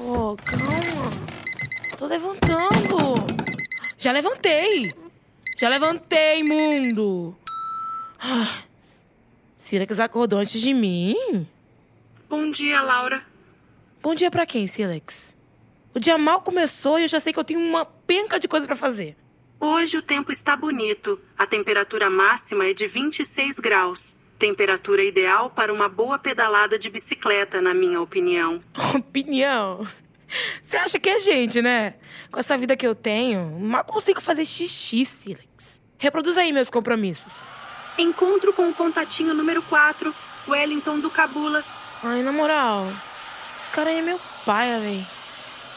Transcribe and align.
Pô, 0.00 0.34
calma. 0.36 1.10
Tô 1.98 2.06
levantando. 2.06 2.96
Já 3.98 4.12
levantei. 4.12 4.94
Já 5.58 5.68
levantei, 5.68 6.42
mundo. 6.42 7.36
Ah, 8.18 8.62
Silex 9.58 9.98
acordou 9.98 10.38
antes 10.38 10.58
de 10.58 10.72
mim? 10.72 11.14
Bom 12.30 12.50
dia, 12.50 12.80
Laura. 12.80 13.22
Bom 14.02 14.14
dia 14.14 14.30
pra 14.30 14.46
quem, 14.46 14.66
Silex? 14.66 15.36
O 15.94 16.00
dia 16.00 16.16
mal 16.16 16.40
começou 16.40 16.98
e 16.98 17.02
eu 17.02 17.08
já 17.08 17.20
sei 17.20 17.34
que 17.34 17.38
eu 17.38 17.44
tenho 17.44 17.60
uma 17.60 17.84
penca 17.84 18.40
de 18.40 18.48
coisa 18.48 18.66
pra 18.66 18.76
fazer. 18.76 19.14
Hoje 19.60 19.98
o 19.98 20.02
tempo 20.02 20.32
está 20.32 20.56
bonito. 20.56 21.20
A 21.36 21.46
temperatura 21.46 22.08
máxima 22.08 22.64
é 22.64 22.72
de 22.72 22.86
26 22.86 23.58
graus. 23.58 24.14
Temperatura 24.40 25.04
ideal 25.04 25.50
para 25.50 25.70
uma 25.70 25.86
boa 25.86 26.18
pedalada 26.18 26.78
de 26.78 26.88
bicicleta, 26.88 27.60
na 27.60 27.74
minha 27.74 28.00
opinião. 28.00 28.58
Opinião? 28.96 29.86
Você 30.62 30.78
acha 30.78 30.98
que 30.98 31.10
é 31.10 31.20
gente, 31.20 31.60
né? 31.60 31.94
Com 32.32 32.40
essa 32.40 32.56
vida 32.56 32.74
que 32.74 32.86
eu 32.86 32.94
tenho, 32.94 33.44
mal 33.60 33.84
consigo 33.84 34.18
fazer 34.18 34.46
xixi, 34.46 35.04
Silex. 35.04 35.78
Reproduz 35.98 36.38
aí 36.38 36.52
meus 36.52 36.70
compromissos. 36.70 37.46
Encontro 37.98 38.54
com 38.54 38.70
o 38.70 38.72
contatinho 38.74 39.34
número 39.34 39.60
4, 39.62 40.14
Wellington 40.48 41.00
do 41.00 41.10
Cabula. 41.10 41.62
Ai, 42.02 42.22
na 42.22 42.32
moral, 42.32 42.88
esse 43.54 43.70
cara 43.70 43.90
aí 43.90 43.98
é 43.98 44.02
meu 44.02 44.18
pai, 44.46 44.80
véi. 44.80 45.06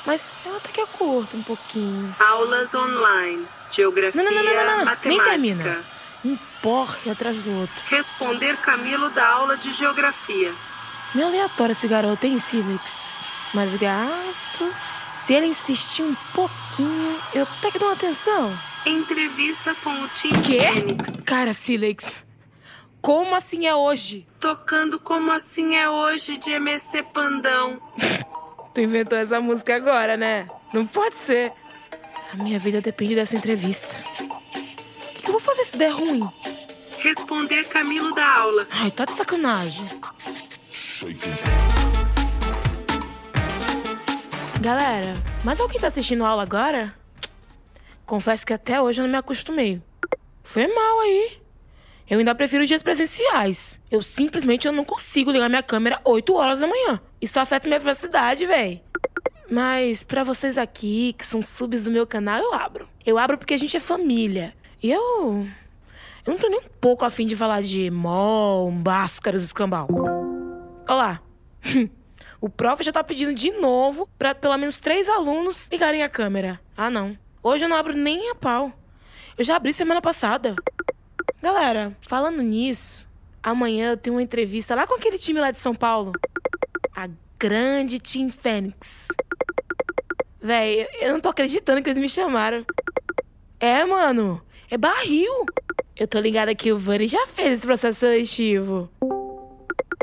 Mas 0.06 0.32
eu 0.46 0.56
até 0.56 0.70
que 0.70 0.80
eu 0.80 0.88
curto 0.88 1.36
um 1.36 1.44
pouquinho. 1.44 2.16
Aulas 2.18 2.74
online. 2.74 3.46
Geografia, 3.74 4.24
Não, 4.24 4.32
não, 4.32 4.42
não, 4.42 4.54
não, 4.54 4.66
não, 4.66 4.78
não. 4.78 4.86
matemática. 4.86 5.10
Nem 5.10 5.22
termina. 5.22 5.84
Um 6.26 6.38
porre 6.62 7.12
atrás 7.12 7.36
do 7.38 7.60
outro. 7.60 7.76
Responder 7.90 8.56
Camilo 8.58 9.10
da 9.10 9.28
aula 9.28 9.58
de 9.58 9.74
Geografia. 9.74 10.54
Meio 11.14 11.28
aleatório 11.28 11.74
esse 11.74 11.88
garoto, 11.88 12.26
hein, 12.26 12.40
Silex? 12.40 13.14
Mas 13.54 13.76
gato, 13.76 14.74
se 15.14 15.34
ele 15.34 15.48
insistir 15.48 16.02
um 16.02 16.16
pouquinho, 16.34 17.20
eu 17.36 17.44
até 17.44 17.72
que 17.72 17.78
dou 17.80 17.90
uma 17.90 17.94
atenção. 17.94 18.52
Entrevista 18.86 19.76
com 19.84 19.92
o 19.92 20.08
Tim 20.08 20.42
Quê? 20.42 20.60
Fênix. 20.60 21.24
Cara, 21.26 21.54
Silex, 21.54 22.26
como 23.02 23.36
assim 23.36 23.68
é 23.68 23.76
hoje? 23.76 24.26
Tocando 24.40 25.00
como 25.00 25.32
assim 25.32 25.76
é 25.76 25.90
hoje 25.90 26.38
de 26.38 26.52
MC 26.52 27.04
Pandão. 27.14 27.82
Tu 28.74 28.82
inventou 28.82 29.18
essa 29.20 29.40
música 29.40 29.76
agora, 29.76 30.18
né? 30.18 30.48
Não 30.74 30.88
pode 30.88 31.16
ser. 31.16 31.52
A 32.34 32.38
minha 32.38 32.58
vida 32.58 32.82
depende 32.82 33.14
dessa 33.14 33.36
entrevista. 33.36 33.96
Vou 35.34 35.40
fazer 35.40 35.66
se 35.66 35.78
der 35.78 35.92
ruim? 35.92 36.22
Responder 37.00 37.68
Camilo 37.68 38.14
da 38.14 38.38
aula. 38.38 38.68
Ai, 38.70 38.92
tá 38.92 39.04
de 39.04 39.14
sacanagem. 39.14 39.84
Galera, 44.62 45.16
mas 45.44 45.60
alguém 45.60 45.80
tá 45.80 45.88
assistindo 45.88 46.24
a 46.24 46.30
aula 46.30 46.44
agora? 46.44 46.94
Confesso 48.06 48.46
que 48.46 48.54
até 48.54 48.80
hoje 48.80 49.02
eu 49.02 49.06
não 49.06 49.12
me 49.12 49.18
acostumei. 49.18 49.82
Foi 50.44 50.68
mal 50.68 51.00
aí. 51.00 51.40
Eu 52.08 52.20
ainda 52.20 52.36
prefiro 52.36 52.66
dias 52.68 52.84
presenciais. 52.84 53.82
Eu 53.90 54.04
simplesmente 54.04 54.68
eu 54.68 54.72
não 54.72 54.86
consigo 54.86 55.32
ligar 55.32 55.50
minha 55.50 55.64
câmera 55.64 56.00
8 56.06 56.32
horas 56.36 56.60
da 56.60 56.68
manhã. 56.68 57.02
Isso 57.20 57.40
afeta 57.40 57.68
minha 57.68 57.80
privacidade, 57.80 58.46
véi. 58.46 58.84
Mas 59.50 60.04
pra 60.04 60.24
vocês 60.24 60.60
aqui, 60.60 61.14
que 61.18 61.26
são 61.26 61.42
subs 61.42 61.86
do 61.86 61.92
meu 61.92 62.06
canal, 62.06 62.40
eu 62.40 62.54
abro. 62.54 62.88
Eu 63.04 63.18
abro 63.18 63.38
porque 63.38 63.56
a 63.56 63.58
gente 63.58 63.76
é 63.76 63.80
família. 63.80 64.54
Eu. 64.84 65.48
Eu 66.26 66.34
não 66.34 66.38
tô 66.38 66.50
nem 66.50 66.60
um 66.60 66.70
pouco 66.82 67.06
afim 67.06 67.26
de 67.26 67.38
falar 67.38 67.64
de 67.64 67.90
mol, 67.90 68.70
báscaros, 68.70 69.42
escambau. 69.42 69.88
Olá. 70.88 71.22
O 72.42 72.50
prof 72.50 72.84
já 72.84 72.92
tá 72.92 73.02
pedindo 73.02 73.34
de 73.34 73.52
novo 73.52 74.06
pra 74.20 74.36
pelo 74.36 74.58
menos 74.58 74.78
três 74.78 75.08
alunos 75.08 75.70
ligarem 75.72 76.04
a 76.04 76.10
câmera. 76.10 76.60
Ah, 76.76 76.90
não. 76.90 77.18
Hoje 77.42 77.64
eu 77.64 77.70
não 77.70 77.78
abro 77.78 77.96
nem 77.96 78.30
a 78.32 78.36
pau. 78.36 78.74
Eu 79.38 79.46
já 79.46 79.56
abri 79.56 79.72
semana 79.72 80.02
passada. 80.02 80.54
Galera, 81.42 81.96
falando 82.02 82.42
nisso, 82.42 83.08
amanhã 83.42 83.92
eu 83.92 83.98
tenho 83.98 84.18
uma 84.18 84.22
entrevista 84.22 84.76
lá 84.76 84.86
com 84.86 84.94
aquele 84.94 85.18
time 85.18 85.40
lá 85.40 85.52
de 85.52 85.60
São 85.60 85.74
Paulo. 85.74 86.12
A 86.94 87.08
grande 87.40 87.98
Team 87.98 88.30
Fênix. 88.30 89.08
Véi, 90.42 90.86
eu 91.00 91.14
não 91.14 91.22
tô 91.22 91.30
acreditando 91.30 91.82
que 91.82 91.90
eles 91.90 92.02
me 92.02 92.10
chamaram. 92.10 92.66
É, 93.58 93.86
mano. 93.86 94.44
É 94.74 94.78
barril. 94.78 95.46
Eu 95.96 96.08
tô 96.08 96.20
ligada 96.20 96.56
que 96.56 96.72
o 96.72 96.80
Buddy 96.80 97.06
já 97.06 97.28
fez 97.28 97.54
esse 97.54 97.68
processo 97.68 98.00
seletivo. 98.00 98.90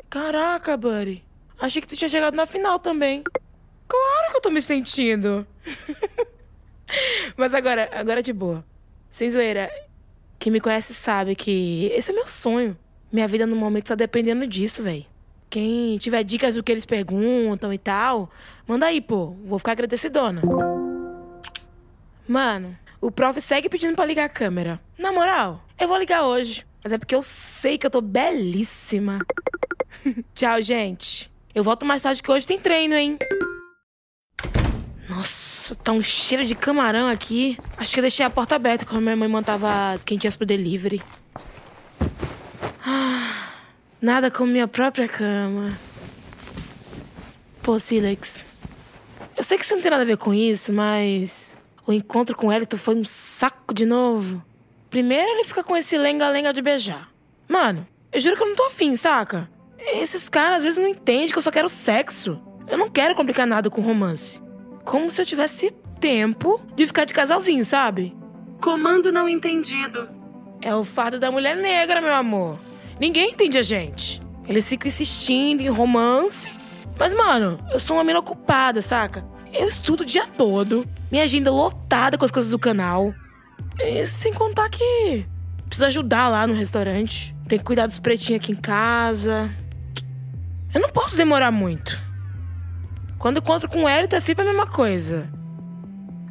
Caraca, 0.09 0.77
Buddy. 0.77 1.25
Achei 1.59 1.83
que 1.83 1.89
tu 1.89 1.97
tinha 1.97 2.09
chegado 2.09 2.37
na 2.37 2.47
final 2.47 2.79
também. 2.79 3.25
Claro 3.89 4.31
que 4.31 4.37
eu 4.37 4.41
tô 4.41 4.49
me 4.49 4.63
sentindo. 4.63 5.45
Mas 7.37 7.53
agora, 7.53 7.91
agora 7.93 8.23
de 8.23 8.33
boa. 8.33 8.65
Sem 9.11 9.29
zoeira, 9.29 9.69
quem 10.39 10.53
me 10.53 10.61
conhece 10.61 10.95
sabe 10.95 11.35
que 11.35 11.91
esse 11.93 12.13
é 12.13 12.15
meu 12.15 12.29
sonho. 12.29 12.79
Minha 13.11 13.27
vida 13.27 13.49
no 13.49 13.57
momento 13.57 13.89
tá 13.89 13.97
dependendo 13.97 14.47
disso, 14.47 14.85
véi. 14.85 15.05
Quem 15.51 15.99
tiver 15.99 16.23
dicas 16.23 16.55
do 16.55 16.63
que 16.63 16.71
eles 16.71 16.87
perguntam 16.87 17.75
e 17.75 17.79
tal, 17.79 18.31
manda 18.69 18.87
aí, 18.87 19.01
pô. 19.01 19.35
Vou 19.45 19.59
ficar 19.59 19.73
agradecidona. 19.73 20.43
Mano, 22.29 22.79
o 23.01 23.11
prof 23.11 23.41
segue 23.41 23.69
pedindo 23.69 23.97
pra 23.97 24.05
ligar 24.05 24.25
a 24.25 24.29
câmera. 24.29 24.81
Na 24.99 25.13
moral, 25.13 25.65
eu 25.79 25.89
vou 25.89 25.97
ligar 25.97 26.25
hoje. 26.25 26.67
Mas 26.83 26.93
é 26.93 26.99
porque 26.99 27.15
eu 27.15 27.23
sei 27.23 27.79
que 27.79 27.87
eu 27.87 27.91
tô 27.91 28.01
belíssima. 28.01 29.21
Tchau, 30.35 30.61
gente. 30.63 31.31
Eu 31.55 31.65
volto 31.65 31.85
mais 31.85 32.03
tarde 32.03 32.23
que 32.23 32.31
hoje 32.31 32.47
tem 32.47 32.59
treino, 32.59 32.95
hein? 32.95 33.19
Nossa, 35.09 35.75
tá 35.75 35.93
um 35.93 36.03
cheiro 36.03 36.45
de 36.45 36.55
camarão 36.55 37.09
aqui. 37.09 37.59
Acho 37.77 37.93
que 37.93 38.01
eu 38.01 38.03
deixei 38.03 38.25
a 38.25 38.31
porta 38.31 38.55
aberta 38.55 38.87
quando 38.87 39.03
minha 39.03 39.17
mãe 39.17 39.29
mandava 39.29 39.93
as 39.93 40.05
quentinhas 40.05 40.37
pro 40.37 40.47
delivery. 40.47 41.03
Ah, 42.87 43.55
nada 44.01 44.31
como 44.31 44.53
minha 44.53 44.69
própria 44.69 45.09
cama. 45.09 45.77
Pô, 47.63 47.79
Silex. 47.81 48.45
Eu 49.37 49.43
sei 49.43 49.59
que 49.59 49.67
você 49.67 49.75
não 49.75 49.83
tem 49.83 49.91
nada 49.91 50.03
a 50.03 50.07
ver 50.07 50.17
com 50.17 50.33
isso, 50.33 50.73
mas. 50.73 51.50
O 51.87 51.93
encontro 51.93 52.37
com 52.37 52.49
o 52.49 52.53
Elito 52.53 52.77
foi 52.77 52.95
um 52.95 53.05
saco 53.05 53.73
de 53.75 53.87
novo. 53.87 54.43
Primeiro 54.89 55.31
ele 55.31 55.45
fica 55.45 55.63
com 55.63 55.77
esse 55.77 55.97
lenga-lenga 55.97 56.53
de 56.53 56.63
beijar. 56.63 57.09
Mano, 57.49 57.87
eu 58.13 58.21
juro 58.21 58.37
que 58.37 58.43
eu 58.43 58.49
não 58.49 58.57
tô 58.57 58.65
afim, 58.65 58.97
saca? 58.97 59.51
Esses 59.79 60.29
caras 60.29 60.59
às 60.59 60.65
vezes 60.65 60.79
não 60.79 60.89
entendem 60.89 61.29
que 61.29 61.39
eu 61.39 61.43
só 61.43 61.51
quero 61.51 61.69
sexo. 61.69 62.41
Eu 62.69 62.77
não 62.77 62.89
quero 62.89 63.15
complicar 63.15 63.47
nada 63.47 63.71
com 63.71 63.81
romance. 63.81 64.41
Como 64.85 65.11
se 65.11 65.21
eu 65.21 65.27
tivesse 65.27 65.71
tempo 66.01 66.61
de 66.75 66.87
ficar 66.87 67.05
de 67.05 67.15
casalzinho, 67.15 67.65
sabe? 67.65 68.17
Comando 68.61 69.11
não 69.13 69.29
entendido. 69.29 70.09
É 70.63 70.75
o 70.75 70.85
fardo 70.85 71.19
da 71.19 71.31
mulher 71.31 71.57
negra, 71.57 72.01
meu 72.01 72.15
amor. 72.15 72.59
Ninguém 72.99 73.31
entende 73.31 73.59
a 73.59 73.63
gente. 73.63 74.21
Eles 74.47 74.69
ficam 74.69 74.89
insistindo 74.89 75.63
em 75.63 75.69
romance. 75.69 76.49
Mas, 76.99 77.15
mano, 77.15 77.57
eu 77.73 77.81
sou 77.81 77.97
uma 77.97 78.05
mina 78.05 78.19
ocupada, 78.19 78.83
saca? 78.83 79.25
Eu 79.53 79.69
estudo 79.69 80.03
o 80.03 80.07
dia 80.07 80.27
todo. 80.27 80.87
Minha 81.11 81.25
agenda 81.25 81.51
lotada 81.51 82.17
com 82.17 82.25
as 82.25 82.31
coisas 82.31 82.51
do 82.51 82.59
canal. 82.59 83.15
E 83.79 84.07
sem 84.07 84.33
contar 84.33 84.69
que 84.69 85.27
preciso 85.67 85.87
ajudar 85.87 86.29
lá 86.29 86.47
no 86.47 86.55
restaurante. 86.55 87.35
Tem 87.49 87.59
que 87.59 87.65
cuidar 87.65 87.87
dos 87.87 87.99
pretinhos 87.99 88.43
aqui 88.43 88.53
em 88.53 88.57
casa. 88.57 89.51
Eu 90.73 90.81
não 90.81 90.89
posso 90.91 91.17
demorar 91.17 91.51
muito. 91.51 91.97
Quando 93.19 93.39
encontro 93.39 93.69
com 93.69 93.85
o 93.85 93.89
Hélio, 93.89 94.09
é 94.11 94.21
sempre 94.21 94.45
a 94.45 94.49
mesma 94.49 94.67
coisa. 94.67 95.29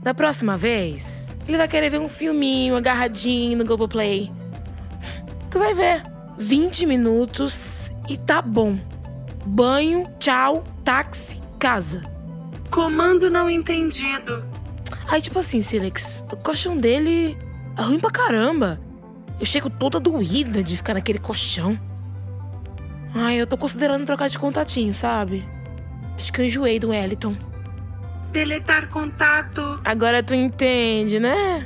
Da 0.02 0.13
próxima 0.13 0.58
vez, 0.58 1.35
ele 1.47 1.58
vai 1.58 1.68
querer 1.68 1.90
ver 1.90 2.00
um 2.00 2.09
filminho 2.09 2.75
agarradinho 2.75 3.58
no 3.58 3.66
Globoplay. 3.66 4.31
Tu 5.52 5.59
vai 5.59 5.74
ver. 5.74 6.03
20 6.38 6.85
minutos 6.85 7.91
e 8.08 8.16
tá 8.16 8.41
bom. 8.41 8.78
Banho, 9.46 10.09
tchau, 10.20 10.64
táxi, 10.85 11.41
casa. 11.59 12.09
Comando 12.72 13.30
não 13.30 13.50
entendido. 13.50 14.44
Aí, 15.08 15.22
tipo 15.22 15.40
assim, 15.40 15.62
Silex, 15.62 16.24
o 16.32 16.38
colchão 16.38 16.78
dele 16.78 17.38
é 17.78 17.82
ruim 17.82 18.00
pra 18.00 18.12
caramba. 18.12 18.80
Eu 19.40 19.46
chego 19.46 19.70
toda 19.70 20.00
doída 20.00 20.62
de 20.62 20.78
ficar 20.78 20.94
naquele 20.94 21.20
colchão. 21.20 21.80
Ai, 23.16 23.36
eu 23.36 23.48
tô 23.48 23.58
considerando 23.58 24.06
trocar 24.06 24.30
de 24.30 24.38
contatinho, 24.38 24.94
sabe? 24.94 25.48
Acho 26.18 26.32
que 26.32 26.42
eu 26.42 26.46
enjoei 26.46 26.80
do 26.80 26.90
Wellington. 26.90 27.36
Deletar 28.32 28.88
contato. 28.90 29.80
Agora 29.84 30.22
tu 30.22 30.36
entende, 30.36 31.20
né? 31.20 31.64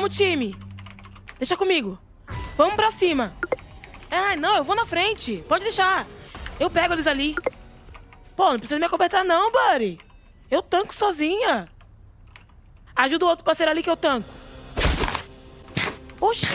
Vamos, 0.00 0.16
time! 0.16 0.56
Deixa 1.36 1.58
comigo. 1.58 1.98
Vamos 2.56 2.74
pra 2.74 2.90
cima. 2.90 3.36
Ah, 4.10 4.34
não, 4.34 4.56
eu 4.56 4.64
vou 4.64 4.74
na 4.74 4.86
frente. 4.86 5.44
Pode 5.46 5.64
deixar. 5.64 6.06
Eu 6.58 6.70
pego 6.70 6.94
eles 6.94 7.06
ali. 7.06 7.36
Pô, 8.34 8.52
não 8.52 8.58
precisa 8.58 8.80
me 8.80 8.86
acobertar 8.86 9.22
não, 9.26 9.52
buddy. 9.52 10.00
Eu 10.50 10.62
tanco 10.62 10.94
sozinha. 10.94 11.68
Ajuda 12.96 13.26
o 13.26 13.28
outro 13.28 13.44
parceiro 13.44 13.70
ali 13.70 13.82
que 13.82 13.90
eu 13.90 13.96
tanco. 13.96 14.26
Oxi! 16.18 16.46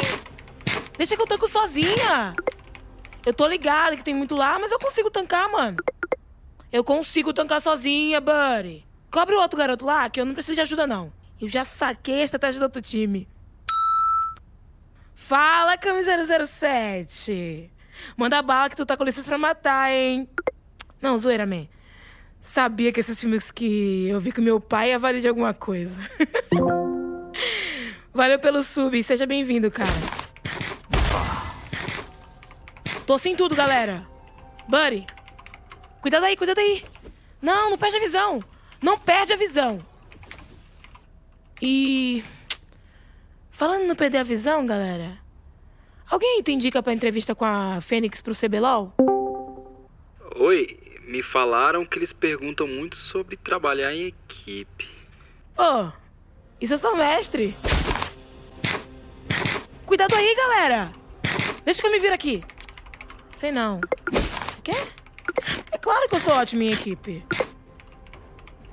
Deixa 0.98 1.16
que 1.16 1.22
eu 1.22 1.28
tanco 1.28 1.48
sozinha. 1.48 2.36
Eu 3.24 3.32
tô 3.32 3.46
ligada 3.46 3.96
que 3.96 4.04
tem 4.04 4.16
muito 4.16 4.36
lá, 4.36 4.58
mas 4.58 4.72
eu 4.72 4.80
consigo 4.80 5.12
tancar, 5.12 5.52
mano. 5.52 5.78
Eu 6.72 6.84
consigo 6.84 7.32
tancar 7.32 7.62
sozinha, 7.62 8.20
buddy. 8.20 8.84
Cobre 9.12 9.36
o 9.36 9.40
outro 9.40 9.56
garoto 9.56 9.86
lá, 9.86 10.10
que 10.10 10.20
eu 10.20 10.26
não 10.26 10.34
preciso 10.34 10.56
de 10.56 10.62
ajuda, 10.62 10.88
não. 10.88 11.14
Eu 11.40 11.48
já 11.48 11.64
saquei 11.64 12.22
a 12.22 12.26
estratégia 12.26 12.60
do 12.60 12.64
outro 12.64 12.82
time. 12.82 13.28
Fala, 15.16 15.78
camisa 15.78 16.12
007. 16.46 17.72
Manda 18.16 18.42
bala 18.42 18.70
que 18.70 18.76
tu 18.76 18.86
tá 18.86 18.96
com 18.96 19.04
licença 19.04 19.28
pra 19.28 19.38
matar, 19.38 19.92
hein? 19.92 20.30
Não, 21.02 21.18
zoeira, 21.18 21.46
man. 21.46 21.68
Sabia 22.42 22.92
que 22.92 23.00
esses 23.00 23.20
filmes 23.20 23.50
que 23.50 24.08
eu 24.08 24.20
vi 24.20 24.32
com 24.32 24.42
meu 24.42 24.60
pai 24.60 24.90
ia 24.90 25.00
valer 25.00 25.22
de 25.22 25.28
alguma 25.28 25.54
coisa. 25.54 26.00
Valeu 28.14 28.38
pelo 28.40 28.64
sub, 28.64 29.04
seja 29.04 29.26
bem-vindo, 29.26 29.72
cara. 29.72 29.90
Tô 33.06 33.18
sem 33.18 33.36
tudo, 33.36 33.56
galera. 33.56 34.06
Buddy, 34.68 35.06
cuidado 36.02 36.26
aí, 36.26 36.38
cuidado 36.38 36.60
aí. 36.60 36.84
Não, 37.42 37.70
não 37.72 37.78
perde 37.78 37.98
a 37.98 38.00
visão. 38.00 38.44
Não 38.82 38.98
perde 38.98 39.34
a 39.34 39.36
visão. 39.36 39.80
E. 41.62 42.24
Falando 43.56 43.86
não 43.88 43.96
perder 43.96 44.18
a 44.20 44.24
visão, 44.24 44.66
galera. 44.66 45.18
Alguém 46.10 46.44
tem 46.44 46.58
dica 46.58 46.84
pra 46.84 46.94
entrevista 46.94 47.34
com 47.34 47.46
a 47.46 47.80
Fênix 47.82 48.22
pro 48.22 48.36
CBLOL? 48.36 48.94
Oi, 50.36 50.78
me 51.08 51.24
falaram 51.24 51.86
que 51.86 51.98
eles 51.98 52.12
perguntam 52.12 52.68
muito 52.68 52.98
sobre 52.98 53.38
trabalhar 53.38 53.94
em 53.94 54.08
equipe. 54.08 54.88
Ô, 55.58 55.90
isso 56.60 56.74
eu 56.74 56.78
sou 56.78 56.96
mestre. 56.98 57.56
Cuidado 59.86 60.14
aí, 60.16 60.36
galera. 60.36 60.92
Deixa 61.64 61.82
que 61.82 61.88
eu 61.88 61.92
me 61.92 62.00
vir 62.00 62.12
aqui. 62.12 62.44
Sei 63.38 63.52
não. 63.52 63.80
Quê? 64.64 64.74
É 65.72 65.78
claro 65.78 66.10
que 66.10 66.16
eu 66.16 66.20
sou 66.20 66.34
ótimo 66.34 66.62
em 66.64 66.74
equipe. 66.74 67.26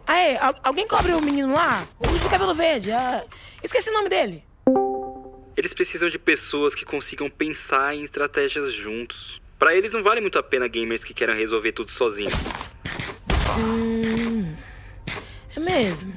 Aê, 0.07 0.37
al- 0.39 0.55
alguém 0.65 0.89
cobre 0.89 1.13
o 1.13 1.23
menino 1.23 1.53
lá? 1.55 1.87
O 2.01 2.19
de 2.19 2.29
cabelo 2.29 2.55
verde. 2.55 2.91
ah, 2.91 3.25
esqueci 3.63 3.89
o 3.89 3.93
nome 3.95 4.09
dele. 4.09 4.45
Eles 5.63 5.73
precisam 5.73 6.11
de 6.11 6.19
pessoas 6.19 6.75
que 6.75 6.85
consigam 6.85 7.31
pensar 7.31 7.95
em 7.95 8.03
estratégias 8.03 8.75
juntos. 8.75 9.41
Pra 9.61 9.73
eles 9.73 9.93
não 9.93 10.03
vale 10.03 10.21
muito 10.21 10.37
a 10.37 10.43
pena 10.43 10.67
gamers 10.67 11.05
que 11.05 11.15
querem 11.15 11.37
resolver 11.37 11.71
tudo 11.71 11.93
sozinhos. 11.93 12.35
Hum, 13.57 14.57
é 15.55 15.61
mesmo. 15.61 16.13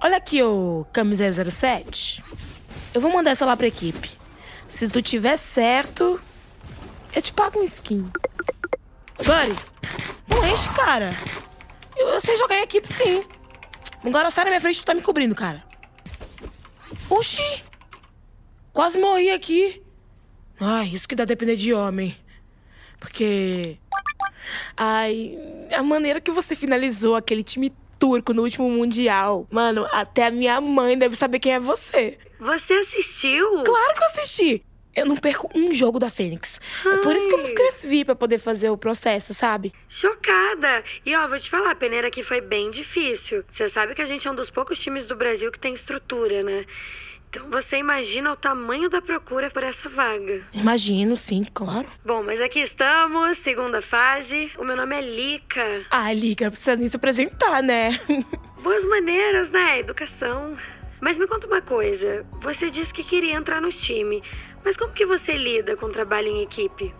Olha 0.00 0.18
aqui, 0.18 0.40
ô 0.40 0.86
camisa 0.92 1.50
07. 1.50 2.22
Eu 2.94 3.00
vou 3.00 3.10
mandar 3.10 3.32
essa 3.32 3.44
lá 3.44 3.56
pra 3.56 3.66
equipe. 3.66 4.08
Se 4.68 4.88
tu 4.88 5.02
tiver 5.02 5.36
certo, 5.36 6.20
eu 7.12 7.20
te 7.20 7.32
pago 7.32 7.58
um 7.58 7.64
skin. 7.64 8.08
Buddy, 9.16 9.58
não 10.28 10.46
enche, 10.46 10.68
cara. 10.76 11.10
Eu, 11.96 12.06
eu 12.06 12.20
sei 12.20 12.36
jogar 12.36 12.58
em 12.58 12.62
equipe, 12.62 12.86
sim. 12.86 13.24
Agora 14.04 14.30
sai 14.30 14.44
na 14.44 14.50
minha 14.50 14.60
frente, 14.60 14.78
tu 14.78 14.84
tá 14.84 14.94
me 14.94 15.02
cobrindo, 15.02 15.34
cara. 15.34 15.60
Oxi! 17.10 17.73
Quase 18.74 18.98
morri 18.98 19.30
aqui. 19.30 19.80
Ai, 20.60 20.86
isso 20.86 21.08
que 21.08 21.14
dá 21.14 21.24
depender 21.24 21.54
de 21.54 21.72
homem. 21.72 22.16
Porque. 22.98 23.78
Ai, 24.76 25.38
a 25.72 25.82
maneira 25.82 26.20
que 26.20 26.32
você 26.32 26.56
finalizou 26.56 27.14
aquele 27.14 27.44
time 27.44 27.72
turco 28.00 28.34
no 28.34 28.42
último 28.42 28.68
Mundial. 28.68 29.46
Mano, 29.48 29.86
até 29.92 30.26
a 30.26 30.30
minha 30.30 30.60
mãe 30.60 30.98
deve 30.98 31.14
saber 31.14 31.38
quem 31.38 31.54
é 31.54 31.60
você. 31.60 32.18
Você 32.40 32.72
assistiu? 32.72 33.62
Claro 33.62 33.94
que 33.94 34.02
eu 34.02 34.06
assisti! 34.08 34.64
Eu 34.94 35.06
não 35.06 35.16
perco 35.16 35.50
um 35.56 35.72
jogo 35.72 35.98
da 35.98 36.10
Fênix. 36.10 36.60
É 36.84 36.96
por 36.98 37.16
isso 37.16 37.28
que 37.28 37.34
eu 37.34 37.38
me 37.38 37.44
inscrevi 37.44 38.04
pra 38.04 38.14
poder 38.14 38.38
fazer 38.38 38.70
o 38.70 38.76
processo, 38.76 39.32
sabe? 39.34 39.72
Chocada! 39.88 40.84
E 41.06 41.14
ó, 41.16 41.26
vou 41.28 41.38
te 41.38 41.50
falar, 41.50 41.72
a 41.72 41.76
peneira 41.76 42.08
aqui 42.08 42.22
foi 42.22 42.40
bem 42.40 42.70
difícil. 42.70 43.44
Você 43.54 43.70
sabe 43.70 43.94
que 43.94 44.02
a 44.02 44.06
gente 44.06 44.26
é 44.26 44.30
um 44.30 44.36
dos 44.36 44.50
poucos 44.50 44.78
times 44.78 45.06
do 45.06 45.16
Brasil 45.16 45.50
que 45.50 45.58
tem 45.58 45.74
estrutura, 45.74 46.42
né? 46.42 46.64
Então 47.34 47.50
você 47.50 47.78
imagina 47.78 48.32
o 48.32 48.36
tamanho 48.36 48.88
da 48.88 49.02
procura 49.02 49.50
por 49.50 49.64
essa 49.64 49.88
vaga. 49.88 50.40
Imagino, 50.52 51.16
sim, 51.16 51.44
claro. 51.52 51.88
Bom, 52.04 52.22
mas 52.22 52.40
aqui 52.40 52.60
estamos, 52.60 53.36
segunda 53.42 53.82
fase. 53.82 54.52
O 54.56 54.62
meu 54.62 54.76
nome 54.76 54.94
é 54.96 55.00
Lica. 55.00 55.84
Ah, 55.90 56.12
Liga, 56.12 56.44
não 56.44 56.52
precisa 56.52 56.76
nem 56.76 56.88
se 56.88 56.94
apresentar, 56.94 57.60
né? 57.60 57.90
Boas 58.62 58.84
maneiras, 58.84 59.50
né? 59.50 59.80
Educação. 59.80 60.56
Mas 61.00 61.18
me 61.18 61.26
conta 61.26 61.48
uma 61.48 61.60
coisa. 61.60 62.24
Você 62.40 62.70
disse 62.70 62.92
que 62.92 63.02
queria 63.02 63.34
entrar 63.34 63.60
no 63.60 63.72
time. 63.72 64.22
Mas 64.64 64.76
como 64.76 64.92
que 64.92 65.04
você 65.04 65.36
lida 65.36 65.76
com 65.76 65.90
trabalho 65.90 66.28
em 66.28 66.42
equipe? 66.42 66.94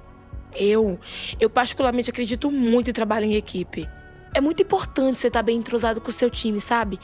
Eu, 0.56 0.98
eu 1.38 1.48
particularmente 1.48 2.10
acredito 2.10 2.50
muito 2.50 2.90
em 2.90 2.92
trabalho 2.92 3.24
em 3.24 3.36
equipe. 3.36 3.88
É 4.34 4.40
muito 4.40 4.62
importante 4.62 5.20
você 5.20 5.28
estar 5.28 5.42
bem 5.42 5.56
entrosado 5.56 6.00
com 6.00 6.08
o 6.08 6.12
seu 6.12 6.28
time, 6.28 6.60
sabe? 6.60 6.98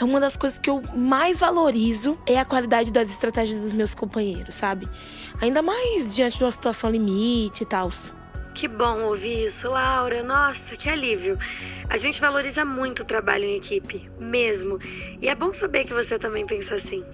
É 0.00 0.04
uma 0.04 0.20
das 0.20 0.36
coisas 0.36 0.56
que 0.56 0.70
eu 0.70 0.80
mais 0.94 1.40
valorizo 1.40 2.16
é 2.24 2.38
a 2.38 2.44
qualidade 2.44 2.92
das 2.92 3.10
estratégias 3.10 3.60
dos 3.60 3.72
meus 3.72 3.92
companheiros, 3.92 4.54
sabe? 4.54 4.88
Ainda 5.42 5.62
mais 5.62 6.14
diante 6.14 6.38
de 6.38 6.44
uma 6.44 6.50
situação 6.52 6.88
limite 6.88 7.64
e 7.64 7.66
tal. 7.66 7.90
Que 8.54 8.68
bom 8.68 9.02
ouvir 9.02 9.48
isso, 9.48 9.68
Laura. 9.68 10.22
Nossa, 10.22 10.76
que 10.78 10.88
alívio. 10.88 11.36
A 11.90 11.98
gente 11.98 12.20
valoriza 12.20 12.64
muito 12.64 13.02
o 13.02 13.04
trabalho 13.04 13.44
em 13.44 13.56
equipe, 13.56 14.08
mesmo. 14.18 14.78
E 15.20 15.28
é 15.28 15.34
bom 15.34 15.52
saber 15.54 15.84
que 15.84 15.92
você 15.92 16.18
também 16.18 16.46
pensa 16.46 16.76
assim. 16.76 17.04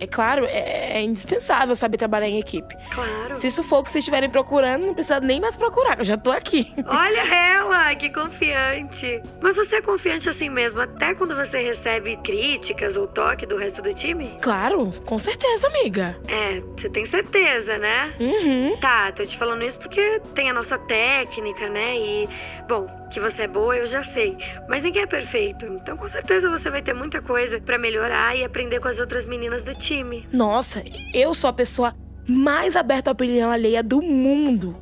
É 0.00 0.06
claro, 0.06 0.44
é, 0.46 0.98
é 0.98 1.02
indispensável 1.02 1.74
saber 1.74 1.96
trabalhar 1.96 2.28
em 2.28 2.38
equipe. 2.38 2.76
Claro. 2.94 3.36
Se 3.36 3.46
isso 3.46 3.62
for 3.62 3.78
o 3.78 3.84
que 3.84 3.90
vocês 3.90 4.02
estiverem 4.02 4.28
procurando, 4.28 4.86
não 4.86 4.94
precisa 4.94 5.20
nem 5.20 5.40
mais 5.40 5.56
procurar, 5.56 5.98
eu 5.98 6.04
já 6.04 6.16
tô 6.16 6.30
aqui. 6.30 6.72
Olha 6.86 7.20
ela, 7.34 7.94
que 7.94 8.10
confiante. 8.10 9.22
Mas 9.40 9.56
você 9.56 9.76
é 9.76 9.82
confiante 9.82 10.28
assim 10.28 10.48
mesmo, 10.48 10.80
até 10.80 11.14
quando 11.14 11.34
você 11.34 11.62
recebe 11.62 12.16
críticas 12.18 12.96
ou 12.96 13.06
toque 13.06 13.46
do 13.46 13.56
resto 13.56 13.82
do 13.82 13.94
time? 13.94 14.36
Claro, 14.40 14.90
com 15.04 15.18
certeza, 15.18 15.66
amiga. 15.68 16.16
É, 16.28 16.60
você 16.60 16.88
tem 16.90 17.06
certeza, 17.06 17.78
né? 17.78 18.14
Uhum. 18.20 18.76
Tá, 18.80 19.12
tô 19.12 19.24
te 19.24 19.36
falando 19.38 19.64
isso 19.64 19.78
porque 19.78 20.20
tem 20.34 20.50
a 20.50 20.54
nossa 20.54 20.78
técnica, 20.78 21.68
né? 21.68 21.96
E, 21.96 22.28
bom, 22.66 22.86
que 23.10 23.20
você 23.20 23.42
é 23.42 23.48
boa 23.48 23.76
eu 23.76 23.88
já 23.88 24.02
sei. 24.12 24.36
Mas 24.68 24.82
ninguém 24.82 25.02
é 25.02 25.06
perfeito. 25.06 25.64
Então 25.66 25.96
com 25.96 26.08
certeza 26.08 26.48
você 26.50 26.70
vai 26.70 26.82
ter 26.82 26.94
muita 26.94 27.20
coisa 27.22 27.60
pra 27.60 27.78
melhorar 27.78 28.36
e 28.36 28.44
aprender 28.44 28.80
com 28.80 28.88
as 28.88 28.98
outras 28.98 29.26
meninas 29.26 29.62
do 29.62 29.74
time. 29.74 30.26
Nossa, 30.32 30.82
eu 31.14 31.32
sou 31.34 31.48
a 31.48 31.52
pessoa 31.52 31.94
mais 32.28 32.76
aberta 32.76 33.10
à 33.10 33.12
opinião 33.12 33.50
alheia 33.50 33.82
do 33.82 34.02
mundo. 34.02 34.76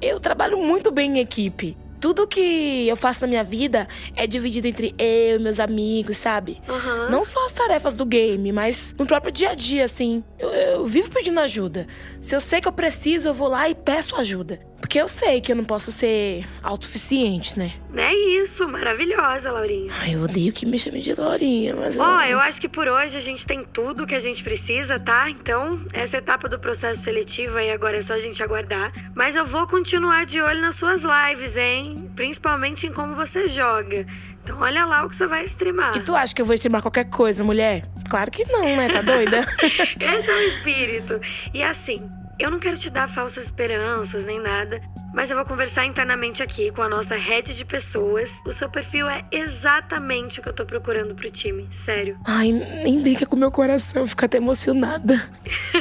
Eu 0.00 0.20
trabalho 0.20 0.58
muito 0.58 0.90
bem 0.90 1.18
em 1.18 1.20
equipe. 1.20 1.76
Tudo 2.00 2.28
que 2.28 2.86
eu 2.86 2.96
faço 2.96 3.22
na 3.22 3.26
minha 3.26 3.42
vida 3.42 3.88
é 4.14 4.24
dividido 4.24 4.68
entre 4.68 4.94
eu 4.96 5.36
e 5.36 5.38
meus 5.40 5.58
amigos, 5.58 6.16
sabe? 6.16 6.62
Aham. 6.68 7.08
Não 7.10 7.24
só 7.24 7.44
as 7.46 7.52
tarefas 7.52 7.94
do 7.94 8.06
game, 8.06 8.52
mas 8.52 8.94
no 8.96 9.04
próprio 9.04 9.32
dia 9.32 9.50
a 9.50 9.54
dia, 9.54 9.84
assim. 9.84 10.22
Eu, 10.38 10.48
eu 10.50 10.86
vivo 10.86 11.10
pedindo 11.10 11.40
ajuda. 11.40 11.88
Se 12.20 12.36
eu 12.36 12.40
sei 12.40 12.60
que 12.60 12.68
eu 12.68 12.72
preciso, 12.72 13.28
eu 13.28 13.34
vou 13.34 13.48
lá 13.48 13.68
e 13.68 13.74
peço 13.74 14.14
ajuda. 14.14 14.60
Porque 14.80 15.00
eu 15.00 15.08
sei 15.08 15.40
que 15.40 15.52
eu 15.52 15.56
não 15.56 15.64
posso 15.64 15.90
ser 15.90 16.46
autossuficiente, 16.62 17.58
né? 17.58 17.72
É 17.94 18.14
isso, 18.14 18.66
maravilhosa, 18.68 19.50
Laurinha. 19.50 19.90
Ai, 20.00 20.14
eu 20.14 20.22
odeio 20.22 20.52
que 20.52 20.64
me 20.64 20.78
chame 20.78 21.00
de 21.00 21.14
Laurinha, 21.14 21.74
mas. 21.74 21.98
Ó, 21.98 22.22
eu 22.22 22.38
acho 22.38 22.60
que 22.60 22.68
por 22.68 22.86
hoje 22.86 23.16
a 23.16 23.20
gente 23.20 23.44
tem 23.44 23.64
tudo 23.64 24.06
que 24.06 24.14
a 24.14 24.20
gente 24.20 24.42
precisa, 24.42 24.98
tá? 24.98 25.28
Então, 25.28 25.80
essa 25.92 26.18
etapa 26.18 26.48
do 26.48 26.58
processo 26.58 27.02
seletivo 27.02 27.56
aí 27.56 27.70
agora 27.70 27.98
é 27.98 28.02
só 28.04 28.14
a 28.14 28.20
gente 28.20 28.42
aguardar. 28.42 28.92
Mas 29.14 29.34
eu 29.34 29.46
vou 29.46 29.66
continuar 29.66 30.26
de 30.26 30.40
olho 30.40 30.60
nas 30.60 30.76
suas 30.76 31.00
lives, 31.00 31.56
hein? 31.56 32.10
Principalmente 32.14 32.86
em 32.86 32.92
como 32.92 33.14
você 33.14 33.48
joga. 33.48 34.06
Então, 34.44 34.60
olha 34.60 34.86
lá 34.86 35.04
o 35.04 35.10
que 35.10 35.16
você 35.16 35.26
vai 35.26 35.44
streamar. 35.46 35.96
E 35.96 36.00
tu 36.00 36.14
acha 36.14 36.34
que 36.34 36.40
eu 36.40 36.46
vou 36.46 36.54
estimar 36.54 36.80
qualquer 36.80 37.04
coisa, 37.10 37.44
mulher? 37.44 37.82
Claro 38.08 38.30
que 38.30 38.44
não, 38.44 38.64
né? 38.76 38.88
Tá 38.88 39.02
doida? 39.02 39.40
Esse 40.00 40.30
é 40.30 40.34
o 40.34 40.40
espírito. 40.48 41.20
E 41.52 41.62
assim, 41.62 42.08
eu 42.38 42.50
não 42.50 42.58
quero 42.60 42.78
te 42.78 42.88
dar 42.88 43.12
falsas 43.14 43.44
esperanças 43.44 44.24
nem 44.24 44.40
nada, 44.40 44.80
mas 45.12 45.28
eu 45.28 45.36
vou 45.36 45.44
conversar 45.44 45.84
internamente 45.84 46.42
aqui 46.42 46.70
com 46.70 46.82
a 46.82 46.88
nossa 46.88 47.16
rede 47.16 47.54
de 47.54 47.64
pessoas. 47.64 48.30
O 48.46 48.52
seu 48.52 48.68
perfil 48.68 49.08
é 49.08 49.24
exatamente 49.32 50.38
o 50.38 50.42
que 50.42 50.48
eu 50.48 50.52
tô 50.52 50.64
procurando 50.64 51.14
pro 51.14 51.30
time, 51.30 51.68
sério. 51.84 52.16
Ai, 52.24 52.52
nem 52.52 53.02
brinca 53.02 53.26
com 53.26 53.34
meu 53.34 53.50
coração, 53.50 54.06
fico 54.06 54.24
até 54.24 54.36
emocionada. 54.36 55.14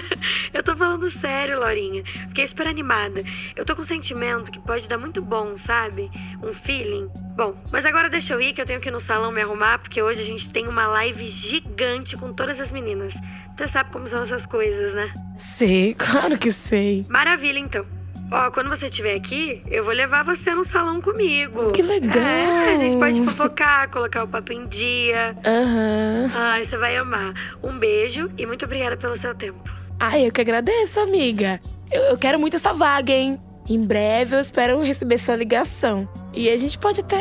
eu 0.52 0.64
tô 0.64 0.76
falando 0.76 1.12
sério, 1.20 1.60
Laurinha. 1.60 2.04
Fiquei 2.06 2.48
super 2.48 2.68
animada. 2.68 3.22
Eu 3.56 3.64
tô 3.64 3.76
com 3.76 3.84
um 3.84 3.88
sentimento 3.88 4.52
que 4.52 4.60
pode 4.60 4.88
dar 4.88 4.98
muito 4.98 5.22
bom, 5.22 5.58
sabe? 5.60 6.10
Um 6.42 6.54
feeling. 6.66 7.08
Bom, 7.36 7.56
mas 7.72 7.86
agora 7.86 8.10
deixa 8.10 8.34
eu 8.34 8.42
ir 8.42 8.54
que 8.54 8.62
eu 8.62 8.66
tenho 8.66 8.82
que 8.82 8.90
ir 8.90 8.92
no 8.92 9.02
salão 9.02 9.32
me 9.32 9.42
arrumar, 9.42 9.78
porque 9.78 10.02
hoje 10.02 10.22
a 10.22 10.26
gente 10.26 10.50
tem 10.50 10.68
uma 10.68 10.88
live 10.88 11.30
gigante 11.30 12.16
com 12.16 12.34
todas 12.34 12.60
as 12.60 12.72
meninas. 12.72 13.14
Você 13.58 13.68
sabe 13.70 13.92
como 13.92 14.08
são 14.08 14.24
essas 14.24 14.46
coisas, 14.46 14.94
né? 14.94 15.12
Sei, 15.36 15.96
claro 15.98 16.38
que 16.38 16.52
sei. 16.52 17.06
Maravilha, 17.10 17.60
então. 17.60 17.86
Ó, 18.30 18.52
quando 18.52 18.70
você 18.70 18.88
estiver 18.88 19.16
aqui, 19.16 19.64
eu 19.68 19.86
vou 19.86 19.94
levar 19.94 20.24
você 20.26 20.54
no 20.54 20.66
salão 20.70 21.02
comigo. 21.02 21.72
Que 21.72 21.82
legal. 21.82 22.22
É, 22.22 22.74
a 22.74 22.78
gente 22.78 22.98
pode 22.98 23.24
fofocar, 23.24 23.90
colocar 23.90 24.26
o 24.26 24.28
papo 24.28 24.52
em 24.52 24.68
dia. 24.68 25.36
Aham. 25.46 26.30
Ai, 26.36 26.66
você 26.66 26.78
vai 26.78 26.98
amar. 26.98 27.34
Um 27.64 27.78
beijo 27.80 28.30
e 28.38 28.46
muito 28.46 28.66
obrigada 28.66 28.98
pelo 28.98 29.18
seu 29.18 29.34
tempo. 29.34 29.58
Ai, 30.00 30.28
eu 30.28 30.32
que 30.32 30.42
agradeço, 30.42 31.00
amiga. 31.00 31.60
Eu, 31.90 32.02
eu 32.04 32.18
quero 32.18 32.38
muito 32.38 32.58
essa 32.58 32.74
vaga, 32.74 33.14
hein? 33.14 33.40
Em 33.70 33.82
breve 33.82 34.36
eu 34.36 34.42
espero 34.42 34.82
receber 34.82 35.18
sua 35.20 35.36
ligação. 35.38 36.08
E 36.34 36.50
a 36.50 36.58
gente 36.58 36.78
pode 36.78 37.00
até 37.00 37.18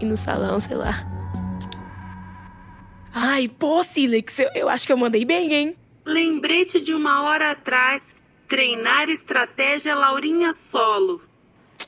ir 0.00 0.04
no 0.06 0.16
salão, 0.16 0.60
sei 0.60 0.76
lá. 0.76 1.15
Ai, 3.18 3.48
pô, 3.48 3.82
Silex, 3.82 4.38
eu, 4.38 4.50
eu 4.54 4.68
acho 4.68 4.86
que 4.86 4.92
eu 4.92 4.96
mandei 4.98 5.24
bem, 5.24 5.50
hein? 5.54 5.76
Lembrete 6.04 6.78
de 6.78 6.92
uma 6.92 7.22
hora 7.22 7.52
atrás. 7.52 8.02
Treinar 8.46 9.08
estratégia 9.08 9.94
Laurinha 9.94 10.54
Solo. 10.70 11.22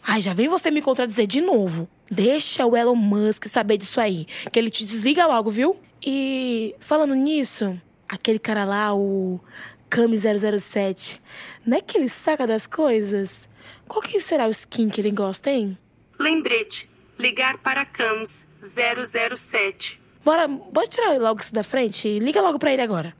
Ai, 0.02 0.22
já 0.22 0.32
vem 0.32 0.48
você 0.48 0.70
me 0.70 0.80
contradizer 0.80 1.26
de 1.26 1.42
novo. 1.42 1.86
Deixa 2.10 2.64
o 2.64 2.74
Elon 2.74 2.94
Musk 2.94 3.44
saber 3.44 3.76
disso 3.76 4.00
aí, 4.00 4.26
que 4.50 4.58
ele 4.58 4.70
te 4.70 4.86
desliga 4.86 5.26
logo, 5.26 5.50
viu? 5.50 5.76
E 6.02 6.74
falando 6.80 7.14
nisso, 7.14 7.78
aquele 8.08 8.38
cara 8.38 8.64
lá, 8.64 8.94
o 8.94 9.38
Kami 9.90 10.16
007, 10.16 11.20
não 11.66 11.76
é 11.76 11.82
que 11.82 11.98
ele 11.98 12.08
saca 12.08 12.46
das 12.46 12.66
coisas? 12.66 13.46
Qual 13.86 14.00
que 14.00 14.18
será 14.18 14.46
o 14.46 14.50
skin 14.50 14.88
que 14.88 14.98
ele 14.98 15.10
gosta, 15.10 15.50
hein? 15.50 15.76
Lembrete. 16.18 16.88
Ligar 17.18 17.58
para 17.58 17.84
Cams 17.84 18.30
007. 18.74 20.07
Bora, 20.28 20.46
bora 20.46 20.86
tirar 20.86 21.18
logo 21.18 21.40
isso 21.40 21.54
da 21.54 21.64
frente? 21.64 22.18
Liga 22.18 22.42
logo 22.42 22.58
pra 22.58 22.70
ele 22.70 22.82
agora. 22.82 23.16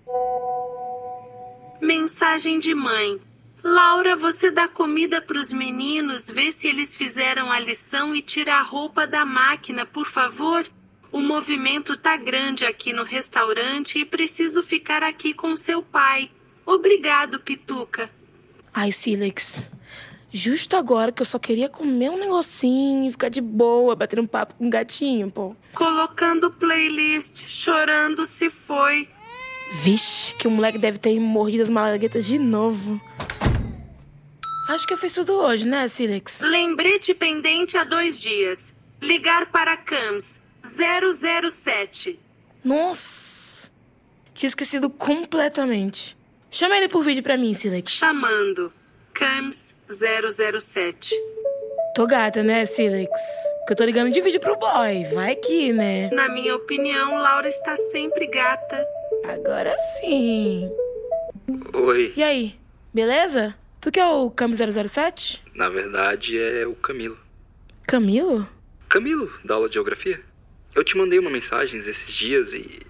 Mensagem 1.81 2.61
de 2.61 2.75
mãe. 2.75 3.19
Laura, 3.65 4.15
você 4.15 4.51
dá 4.51 4.69
comida 4.69 5.19
pros 5.23 5.49
meninos, 5.51 6.25
vê 6.27 6.53
se 6.53 6.67
eles 6.67 6.95
fizeram 6.95 7.51
a 7.51 7.59
lição 7.59 8.15
e 8.15 8.21
tira 8.21 8.57
a 8.57 8.63
roupa 8.63 9.07
da 9.07 9.25
máquina, 9.25 9.87
por 9.87 10.07
favor. 10.11 10.67
O 11.11 11.23
movimento 11.23 11.97
tá 11.97 12.15
grande 12.15 12.67
aqui 12.67 12.93
no 12.93 13.05
restaurante 13.05 13.99
e 13.99 14.05
preciso 14.05 14.63
ficar 14.63 15.03
aqui 15.03 15.33
com 15.33 15.57
seu 15.57 15.81
pai. 15.81 16.31
Obrigado, 16.67 17.41
Pituca. 17.41 18.11
Ai, 18.75 18.93
Silex. 18.93 19.67
Justo 20.31 20.77
agora 20.77 21.11
que 21.11 21.23
eu 21.23 21.27
só 21.27 21.39
queria 21.39 21.69
comer 21.71 22.11
um 22.11 22.19
negocinho, 22.19 23.11
ficar 23.11 23.31
de 23.31 23.41
boa, 23.41 23.97
bater 23.97 24.21
um 24.21 24.27
papo 24.27 24.55
com 24.55 24.67
um 24.67 24.71
gatinho, 24.71 25.31
pô. 25.31 25.57
Colocando 25.75 26.51
playlist, 26.51 27.45
chorando 27.49 28.27
se 28.27 28.51
foi. 28.51 29.09
Vixe, 29.83 30.35
que 30.35 30.47
o 30.47 30.51
moleque 30.51 30.79
deve 30.79 30.99
ter 30.99 31.19
mordido 31.19 31.63
as 31.63 31.71
malaguetas 31.71 32.27
de 32.27 32.39
novo. 32.39 33.01
Acho 34.69 34.87
que 34.87 34.93
eu 34.93 34.99
fiz 34.99 35.15
tudo 35.15 35.33
hoje, 35.33 35.67
né, 35.67 35.89
Silex? 35.89 36.43
Lembrete 36.43 37.15
pendente 37.15 37.79
há 37.79 37.85
dois 37.85 38.19
dias. 38.19 38.59
Ligar 39.01 39.51
para 39.51 39.79
Cams 39.79 40.27
007. 40.63 42.19
Nossa! 42.63 43.71
Tinha 44.35 44.49
esquecido 44.49 44.91
completamente. 44.91 46.17
Chama 46.51 46.77
ele 46.77 46.89
por 46.89 47.03
vídeo 47.03 47.23
pra 47.23 47.39
mim, 47.39 47.55
Silex. 47.55 47.93
Chamando. 47.93 48.71
Cams 49.15 49.68
007. 49.89 51.15
Tô 51.95 52.07
gata, 52.07 52.43
né, 52.43 52.67
Silex? 52.67 53.11
Que 53.67 53.73
eu 53.73 53.77
tô 53.77 53.85
ligando 53.85 54.11
de 54.11 54.21
vídeo 54.21 54.41
pro 54.41 54.57
boy. 54.57 55.05
Vai 55.15 55.35
que, 55.35 55.73
né? 55.73 56.11
Na 56.13 56.29
minha 56.29 56.55
opinião, 56.55 57.17
Laura 57.17 57.49
está 57.49 57.77
sempre 57.91 58.27
gata. 58.27 58.87
Agora 59.25 59.75
sim. 60.01 60.71
Oi. 61.73 62.13
E 62.17 62.23
aí, 62.23 62.55
beleza? 62.93 63.55
Tu 63.81 63.91
que 63.91 63.99
é 63.99 64.07
o 64.07 64.31
Cam 64.31 64.51
007? 64.53 65.43
Na 65.55 65.69
verdade, 65.69 66.39
é 66.39 66.67
o 66.67 66.75
Camilo. 66.75 67.19
Camilo? 67.87 68.49
Camilo, 68.89 69.33
da 69.45 69.55
aula 69.55 69.69
de 69.69 69.75
geografia. 69.75 70.21
Eu 70.75 70.85
te 70.85 70.97
mandei 70.97 71.19
uma 71.19 71.31
mensagem 71.31 71.81
esses 71.81 72.15
dias 72.15 72.53
e. 72.53 72.87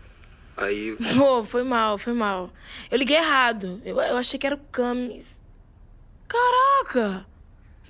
Aí. 0.57 0.97
Pô, 1.17 1.45
foi 1.45 1.63
mal, 1.63 1.97
foi 1.97 2.13
mal. 2.13 2.51
Eu 2.91 2.99
liguei 2.99 3.17
errado. 3.17 3.81
Eu, 3.85 4.01
eu 4.01 4.17
achei 4.17 4.39
que 4.39 4.47
era 4.47 4.57
o 4.57 4.61
Camis. 4.73 5.41
Caraca! 6.29 7.27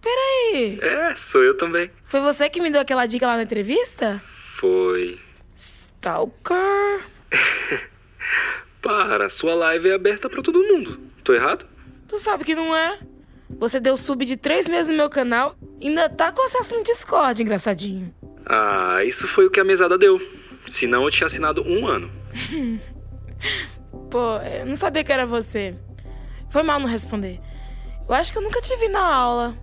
Peraí. 0.01 0.79
É, 0.81 1.17
sou 1.31 1.43
eu 1.43 1.57
também. 1.57 1.91
Foi 2.05 2.21
você 2.21 2.49
que 2.49 2.61
me 2.61 2.71
deu 2.71 2.81
aquela 2.81 3.07
dica 3.07 3.27
lá 3.27 3.37
na 3.37 3.43
entrevista? 3.43 4.23
Foi. 4.59 5.19
Stalker. 5.55 7.05
Para, 8.81 9.29
sua 9.29 9.55
live 9.55 9.89
é 9.89 9.95
aberta 9.95 10.31
pra 10.31 10.43
todo 10.43 10.63
mundo. 10.63 11.01
Tô 11.25 11.35
errado? 11.35 11.67
Tu 12.07 12.19
sabe 12.19 12.45
que 12.45 12.55
não 12.55 12.75
é? 12.75 12.99
Você 13.59 13.81
deu 13.81 13.97
sub 13.97 14.25
de 14.25 14.37
três 14.37 14.69
meses 14.69 14.91
no 14.91 14.97
meu 14.97 15.11
canal 15.11 15.57
e 15.81 15.89
ainda 15.89 16.09
tá 16.09 16.31
com 16.31 16.43
acesso 16.43 16.77
no 16.77 16.85
Discord, 16.85 17.43
engraçadinho. 17.43 18.15
Ah, 18.47 19.03
isso 19.05 19.27
foi 19.29 19.47
o 19.47 19.51
que 19.51 19.61
a 19.61 19.65
mesada 19.65 19.99
deu. 19.99 20.21
Senão 20.71 21.05
eu 21.05 21.11
tinha 21.11 21.27
assinado 21.27 21.63
um 21.63 21.87
ano. 21.87 22.11
Pô, 24.11 24.37
eu 24.39 24.67
não 24.67 24.77
sabia 24.77 25.03
que 25.03 25.13
era 25.13 25.27
você. 25.27 25.75
Foi 26.51 26.63
mal 26.63 26.79
não 26.79 26.87
responder. 26.87 27.41
Eu 28.09 28.15
acho 28.15 28.33
que 28.33 28.39
eu 28.39 28.43
nunca 28.43 28.61
te 28.63 28.75
vi 28.77 28.89
na 28.89 29.15
aula. 29.15 29.55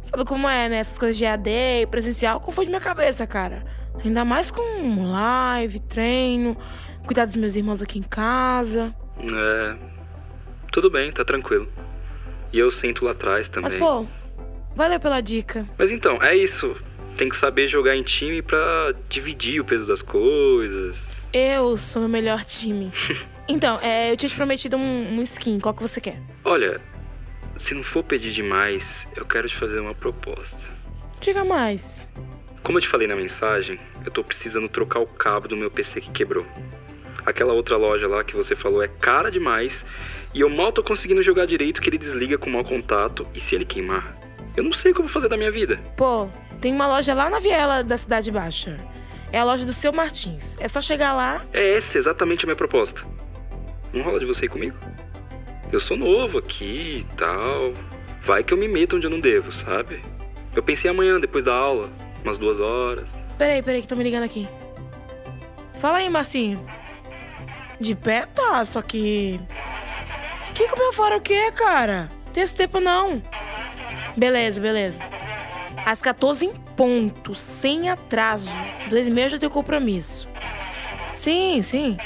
Sabe 0.00 0.24
como 0.24 0.48
é, 0.48 0.68
né? 0.68 0.76
Essas 0.76 0.98
coisas 0.98 1.16
de 1.16 1.26
AD 1.26 1.50
e 1.82 1.86
presencial 1.86 2.40
confunde 2.40 2.68
minha 2.68 2.80
cabeça, 2.80 3.26
cara. 3.26 3.64
Ainda 4.04 4.24
mais 4.24 4.52
com 4.52 5.10
live, 5.10 5.80
treino, 5.80 6.56
cuidar 7.04 7.24
dos 7.24 7.34
meus 7.34 7.56
irmãos 7.56 7.82
aqui 7.82 7.98
em 7.98 8.04
casa. 8.04 8.94
É. 9.18 9.76
Tudo 10.70 10.88
bem, 10.90 11.10
tá 11.10 11.24
tranquilo. 11.24 11.68
E 12.52 12.58
eu 12.58 12.70
sento 12.70 13.04
lá 13.04 13.10
atrás 13.10 13.48
também. 13.48 13.64
Mas, 13.64 13.74
pô, 13.74 14.06
valeu 14.76 15.00
pela 15.00 15.20
dica. 15.20 15.66
Mas 15.76 15.90
então, 15.90 16.22
é 16.22 16.36
isso. 16.36 16.76
Tem 17.16 17.28
que 17.28 17.36
saber 17.36 17.66
jogar 17.66 17.96
em 17.96 18.02
time 18.02 18.42
pra 18.42 18.94
dividir 19.08 19.60
o 19.60 19.64
peso 19.64 19.86
das 19.86 20.02
coisas. 20.02 20.96
Eu 21.32 21.76
sou 21.76 22.02
meu 22.02 22.08
melhor 22.08 22.44
time. 22.44 22.92
Então, 23.48 23.78
é, 23.80 24.10
eu 24.10 24.16
tinha 24.16 24.28
te 24.28 24.34
prometido 24.34 24.76
um, 24.76 25.18
um 25.18 25.22
skin. 25.22 25.60
Qual 25.60 25.72
que 25.72 25.80
você 25.80 26.00
quer? 26.00 26.20
Olha, 26.42 26.80
se 27.58 27.74
não 27.74 27.82
for 27.82 28.02
pedir 28.02 28.32
demais, 28.32 28.82
eu 29.16 29.24
quero 29.24 29.48
te 29.48 29.56
fazer 29.58 29.80
uma 29.80 29.94
proposta. 29.94 30.56
Diga 31.20 31.44
mais. 31.44 32.08
Como 32.62 32.78
eu 32.78 32.82
te 32.82 32.88
falei 32.88 33.06
na 33.06 33.16
mensagem, 33.16 33.78
eu 34.04 34.10
tô 34.10 34.24
precisando 34.24 34.68
trocar 34.68 35.00
o 35.00 35.06
cabo 35.06 35.48
do 35.48 35.56
meu 35.56 35.70
PC 35.70 36.00
que 36.00 36.10
quebrou. 36.10 36.46
Aquela 37.24 37.52
outra 37.52 37.76
loja 37.76 38.06
lá 38.06 38.22
que 38.22 38.36
você 38.36 38.54
falou 38.54 38.82
é 38.82 38.88
cara 38.88 39.30
demais 39.30 39.72
e 40.34 40.40
eu 40.40 40.50
mal 40.50 40.72
tô 40.72 40.82
conseguindo 40.82 41.22
jogar 41.22 41.46
direito 41.46 41.80
que 41.80 41.88
ele 41.88 41.98
desliga 41.98 42.38
com 42.38 42.50
mau 42.50 42.64
contato 42.64 43.26
e 43.34 43.40
se 43.40 43.54
ele 43.54 43.64
queimar. 43.64 44.16
Eu 44.56 44.64
não 44.64 44.72
sei 44.72 44.92
o 44.92 44.94
que 44.94 45.00
eu 45.00 45.04
vou 45.04 45.12
fazer 45.12 45.28
da 45.28 45.36
minha 45.36 45.50
vida. 45.50 45.80
Pô, 45.96 46.28
tem 46.60 46.72
uma 46.72 46.86
loja 46.86 47.14
lá 47.14 47.30
na 47.30 47.40
viela 47.40 47.82
da 47.82 47.96
Cidade 47.96 48.30
Baixa. 48.30 48.78
É 49.32 49.38
a 49.38 49.44
loja 49.44 49.66
do 49.66 49.72
seu 49.72 49.92
Martins. 49.92 50.56
É 50.60 50.68
só 50.68 50.80
chegar 50.80 51.12
lá. 51.12 51.44
É 51.52 51.78
essa 51.78 51.98
exatamente 51.98 52.44
a 52.44 52.46
minha 52.46 52.56
proposta. 52.56 53.02
Não 53.92 54.02
rola 54.02 54.20
de 54.20 54.26
você 54.26 54.44
ir 54.46 54.48
comigo? 54.48 54.76
Eu 55.76 55.80
sou 55.82 55.94
novo 55.94 56.38
aqui 56.38 57.04
e 57.06 57.16
tal. 57.18 57.74
Vai 58.24 58.42
que 58.42 58.54
eu 58.54 58.56
me 58.56 58.66
meto 58.66 58.96
onde 58.96 59.04
eu 59.04 59.10
não 59.10 59.20
devo, 59.20 59.52
sabe? 59.52 60.00
Eu 60.54 60.62
pensei 60.62 60.90
amanhã, 60.90 61.20
depois 61.20 61.44
da 61.44 61.54
aula, 61.54 61.90
umas 62.24 62.38
duas 62.38 62.58
horas. 62.58 63.06
Peraí, 63.36 63.60
peraí, 63.60 63.82
que 63.82 63.86
tô 63.86 63.94
me 63.94 64.02
ligando 64.02 64.22
aqui. 64.22 64.48
Fala 65.74 65.98
aí, 65.98 66.08
Marcinho. 66.08 66.66
De 67.78 67.94
pé 67.94 68.24
tá, 68.24 68.64
só 68.64 68.80
que. 68.80 69.38
Que 70.54 70.66
comeu 70.66 70.94
fora 70.94 71.18
o 71.18 71.20
quê, 71.20 71.52
cara? 71.52 72.10
Tem 72.32 72.42
esse 72.42 72.56
tempo 72.56 72.80
não. 72.80 73.22
Beleza, 74.16 74.58
beleza. 74.58 74.98
Às 75.84 76.00
14 76.00 76.46
em 76.46 76.54
ponto, 76.74 77.34
sem 77.34 77.90
atraso. 77.90 78.48
Dois 78.88 79.10
meses 79.10 79.34
eu 79.34 79.40
tenho 79.40 79.52
compromisso. 79.52 80.26
Sim, 81.12 81.60
sim. 81.60 81.98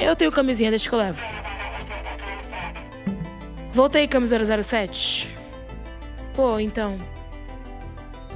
Eu 0.00 0.16
tenho 0.16 0.32
camisinha, 0.32 0.70
deixa 0.70 0.88
que 0.88 0.94
eu 0.94 0.98
levo. 0.98 1.31
Voltei, 3.72 4.06
Cami 4.06 4.26
007. 4.28 5.34
Pô, 6.34 6.58
então. 6.58 6.98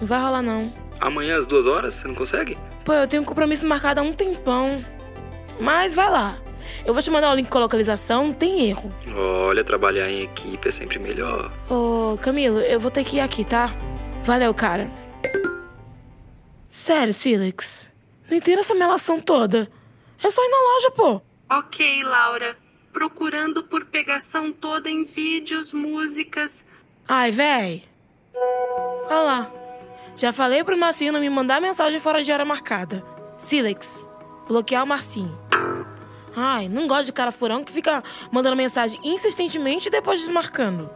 Não 0.00 0.07
vai 0.07 0.21
rolar 0.21 0.43
não. 0.43 0.73
Amanhã 1.00 1.38
às 1.38 1.47
duas 1.47 1.66
horas, 1.66 1.95
você 1.95 2.09
não 2.09 2.14
consegue? 2.14 2.57
Pô, 2.85 2.93
eu 2.93 3.07
tenho 3.07 3.23
um 3.23 3.26
compromisso 3.26 3.66
marcado 3.66 4.00
há 4.00 4.02
um 4.02 4.12
tempão. 4.12 4.85
Mas 5.61 5.95
vai 5.95 6.11
lá. 6.11 6.38
Eu 6.85 6.93
vou 6.95 7.02
te 7.02 7.11
mandar 7.11 7.31
o 7.33 7.35
link 7.35 7.49
com 7.49 7.59
a 7.59 7.62
localização, 7.62 8.26
não 8.26 8.33
tem 8.33 8.69
erro. 8.69 8.90
Olha, 9.14 9.62
trabalhar 9.62 10.09
em 10.09 10.23
equipe 10.23 10.69
é 10.69 10.73
sempre 10.73 10.99
melhor. 10.99 11.52
Ô, 11.71 12.19
Camilo, 12.21 12.61
eu 12.61 12.81
vou 12.81 12.90
ter 12.90 13.05
que 13.05 13.16
ir 13.16 13.21
aqui, 13.21 13.45
tá? 13.45 13.71
Valeu, 14.25 14.52
cara. 14.55 14.90
Sério, 16.69 17.14
Silex. 17.14 17.93
Não 18.28 18.37
entendo 18.37 18.61
essa 18.61 18.75
melação 18.75 19.21
toda. 19.21 19.69
É 20.23 20.31
só 20.31 20.43
ir 20.43 20.49
na 20.49 20.57
loja, 20.57 20.90
pô. 20.90 21.23
Ok, 21.50 22.02
Laura. 22.02 22.57
Procurando 22.97 23.62
por 23.62 23.85
pegação 23.85 24.50
toda 24.50 24.88
em 24.88 25.05
vídeos, 25.05 25.71
músicas. 25.71 26.50
Ai, 27.07 27.31
véi. 27.31 27.83
Olha 29.05 29.21
lá. 29.21 29.53
Já 30.17 30.33
falei 30.33 30.65
pro 30.65 30.79
Marcinho 30.79 31.12
não 31.12 31.21
me 31.21 31.29
mandar 31.29 31.61
mensagem 31.61 32.00
fora 32.00 32.25
de 32.25 32.33
hora 32.33 32.43
marcada. 32.43 33.05
Silex, 33.37 34.09
bloquear 34.49 34.83
o 34.83 34.87
Marcinho. 34.87 35.38
Ai, 36.35 36.71
não 36.71 36.87
gosto 36.87 37.05
de 37.05 37.12
cara 37.12 37.31
furão 37.31 37.62
que 37.62 37.71
fica 37.71 38.03
mandando 38.33 38.57
mensagem 38.57 38.99
insistentemente 39.05 39.88
e 39.88 39.91
depois 39.91 40.21
desmarcando. 40.21 40.88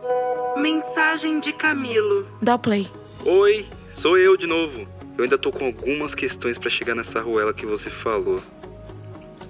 Mensagem 0.57 1.39
de 1.39 1.53
Camilo. 1.53 2.27
Dá 2.41 2.55
o 2.55 2.59
play. 2.59 2.91
Oi, 3.27 3.67
sou 3.99 4.17
eu 4.17 4.39
de 4.39 4.47
novo. 4.47 4.89
Eu 5.19 5.25
ainda 5.25 5.37
tô 5.37 5.53
com 5.53 5.67
algumas 5.67 6.15
questões 6.15 6.57
pra 6.57 6.71
chegar 6.71 6.95
nessa 6.95 7.21
ruela 7.21 7.53
que 7.53 7.67
você 7.67 7.91
falou. 7.91 8.41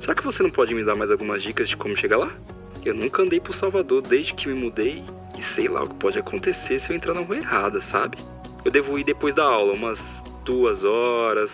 Será 0.01 0.15
que 0.15 0.25
você 0.25 0.43
não 0.43 0.51
pode 0.51 0.75
me 0.75 0.85
dar 0.85 0.97
mais 0.97 1.11
algumas 1.11 1.43
dicas 1.43 1.69
de 1.69 1.77
como 1.77 1.97
chegar 1.97 2.17
lá? 2.17 2.33
Eu 2.85 2.95
nunca 2.95 3.23
andei 3.23 3.39
por 3.39 3.55
Salvador 3.55 4.03
desde 4.03 4.33
que 4.35 4.49
me 4.49 4.59
mudei 4.59 5.05
e 5.39 5.55
sei 5.55 5.69
lá 5.69 5.85
o 5.85 5.89
que 5.89 5.95
pode 5.97 6.19
acontecer 6.19 6.81
se 6.81 6.91
eu 6.91 6.97
entrar 6.97 7.13
na 7.13 7.21
rua 7.21 7.37
errada, 7.37 7.83
sabe? 7.83 8.17
Eu 8.65 8.71
devo 8.71 8.99
ir 8.99 9.05
depois 9.05 9.35
da 9.35 9.45
aula, 9.45 9.75
umas 9.75 9.99
duas 10.45 10.83
horas. 10.83 11.51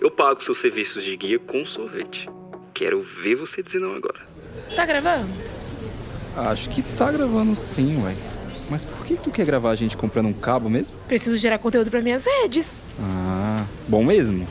Eu 0.00 0.10
pago 0.10 0.42
seus 0.44 0.60
serviços 0.60 1.02
de 1.02 1.16
guia 1.16 1.38
com 1.38 1.64
sorvete. 1.66 2.28
Quero 2.74 3.04
ver 3.22 3.36
você 3.36 3.62
dizer 3.62 3.80
não 3.80 3.94
agora. 3.94 4.20
Tá 4.76 4.84
gravando? 4.84 5.28
Acho 6.36 6.68
que 6.68 6.82
tá 6.82 7.10
gravando 7.10 7.54
sim, 7.54 8.02
ué. 8.04 8.14
Mas 8.70 8.84
por 8.84 9.04
que 9.06 9.16
tu 9.16 9.30
quer 9.30 9.46
gravar 9.46 9.70
a 9.70 9.74
gente 9.74 9.96
comprando 9.96 10.26
um 10.26 10.32
cabo 10.32 10.68
mesmo? 10.68 10.96
Preciso 11.08 11.36
gerar 11.36 11.58
conteúdo 11.58 11.90
para 11.90 12.02
minhas 12.02 12.26
redes. 12.26 12.82
Ah, 13.00 13.64
bom 13.88 14.04
mesmo. 14.04 14.46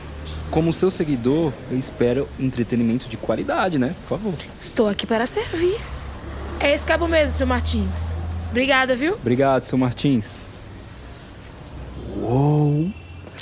Como 0.50 0.72
seu 0.72 0.90
seguidor, 0.90 1.52
eu 1.70 1.78
espero 1.78 2.28
entretenimento 2.40 3.08
de 3.08 3.16
qualidade, 3.16 3.78
né? 3.78 3.94
Por 4.02 4.18
favor. 4.18 4.34
Estou 4.60 4.88
aqui 4.88 5.06
para 5.06 5.26
servir. 5.26 5.78
É 6.58 6.72
esse 6.72 6.86
cabo 6.86 7.06
mesmo, 7.06 7.36
seu 7.36 7.46
Martins. 7.46 7.88
Obrigada, 8.50 8.96
viu? 8.96 9.14
Obrigado, 9.14 9.64
seu 9.64 9.76
Martins. 9.76 10.38
Uou! 12.22 12.90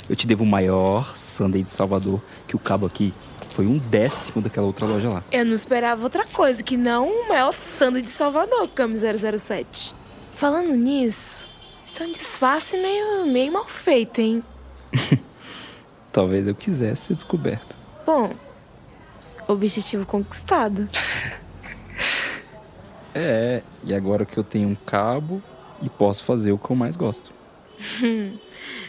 Eu 0.09 0.15
te 0.15 0.27
devo 0.27 0.43
o 0.43 0.47
maior 0.47 1.15
sundae 1.15 1.63
de 1.63 1.69
Salvador, 1.69 2.21
que 2.45 2.55
o 2.55 2.59
cabo 2.59 2.85
aqui 2.85 3.13
foi 3.49 3.65
um 3.65 3.77
décimo 3.77 4.41
daquela 4.41 4.67
outra 4.67 4.85
loja 4.85 5.09
lá. 5.09 5.23
Eu 5.31 5.45
não 5.45 5.55
esperava 5.55 6.03
outra 6.03 6.25
coisa 6.27 6.61
que 6.61 6.77
não 6.77 7.07
o 7.07 7.29
maior 7.29 7.53
sangue 7.53 8.01
de 8.01 8.11
Salvador, 8.11 8.67
Cami 8.69 8.95
007. 8.97 9.95
Falando 10.33 10.75
nisso, 10.75 11.47
isso 11.85 12.03
é 12.03 12.05
um 12.05 12.11
disfarce 12.11 12.77
meio, 12.77 13.25
meio 13.25 13.51
mal 13.51 13.65
feito, 13.65 14.21
hein? 14.21 14.43
Talvez 16.17 16.47
eu 16.47 16.55
quisesse 16.55 17.03
ser 17.03 17.13
descoberto. 17.13 17.77
Bom, 18.03 18.33
objetivo 19.47 20.03
conquistado. 20.03 20.87
É, 23.19 23.63
e 23.83 23.95
agora 23.95 24.27
que 24.27 24.37
eu 24.37 24.43
tenho 24.43 24.69
um 24.69 24.75
cabo 24.75 25.41
e 25.81 25.89
posso 25.89 26.23
fazer 26.23 26.51
o 26.51 26.57
que 26.59 26.69
eu 26.69 26.75
mais 26.75 26.95
gosto. 26.95 27.33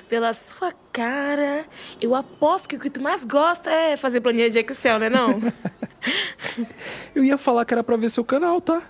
Pela 0.07 0.35
sua 0.35 0.71
cara, 0.93 1.65
eu 1.99 2.15
aposto 2.15 2.69
que 2.69 2.77
o 2.77 2.79
que 2.79 2.91
tu 2.91 3.01
mais 3.01 3.25
gosta 3.25 3.71
é 3.71 3.97
fazer 3.97 4.21
planilha 4.21 4.51
de 4.51 4.59
Excel, 4.59 4.99
né 4.99 5.09
não? 5.09 5.41
eu 7.17 7.25
ia 7.25 7.39
falar 7.39 7.65
que 7.65 7.73
era 7.73 7.83
pra 7.83 7.97
ver 7.97 8.11
seu 8.11 8.23
canal, 8.23 8.61
tá? 8.61 8.83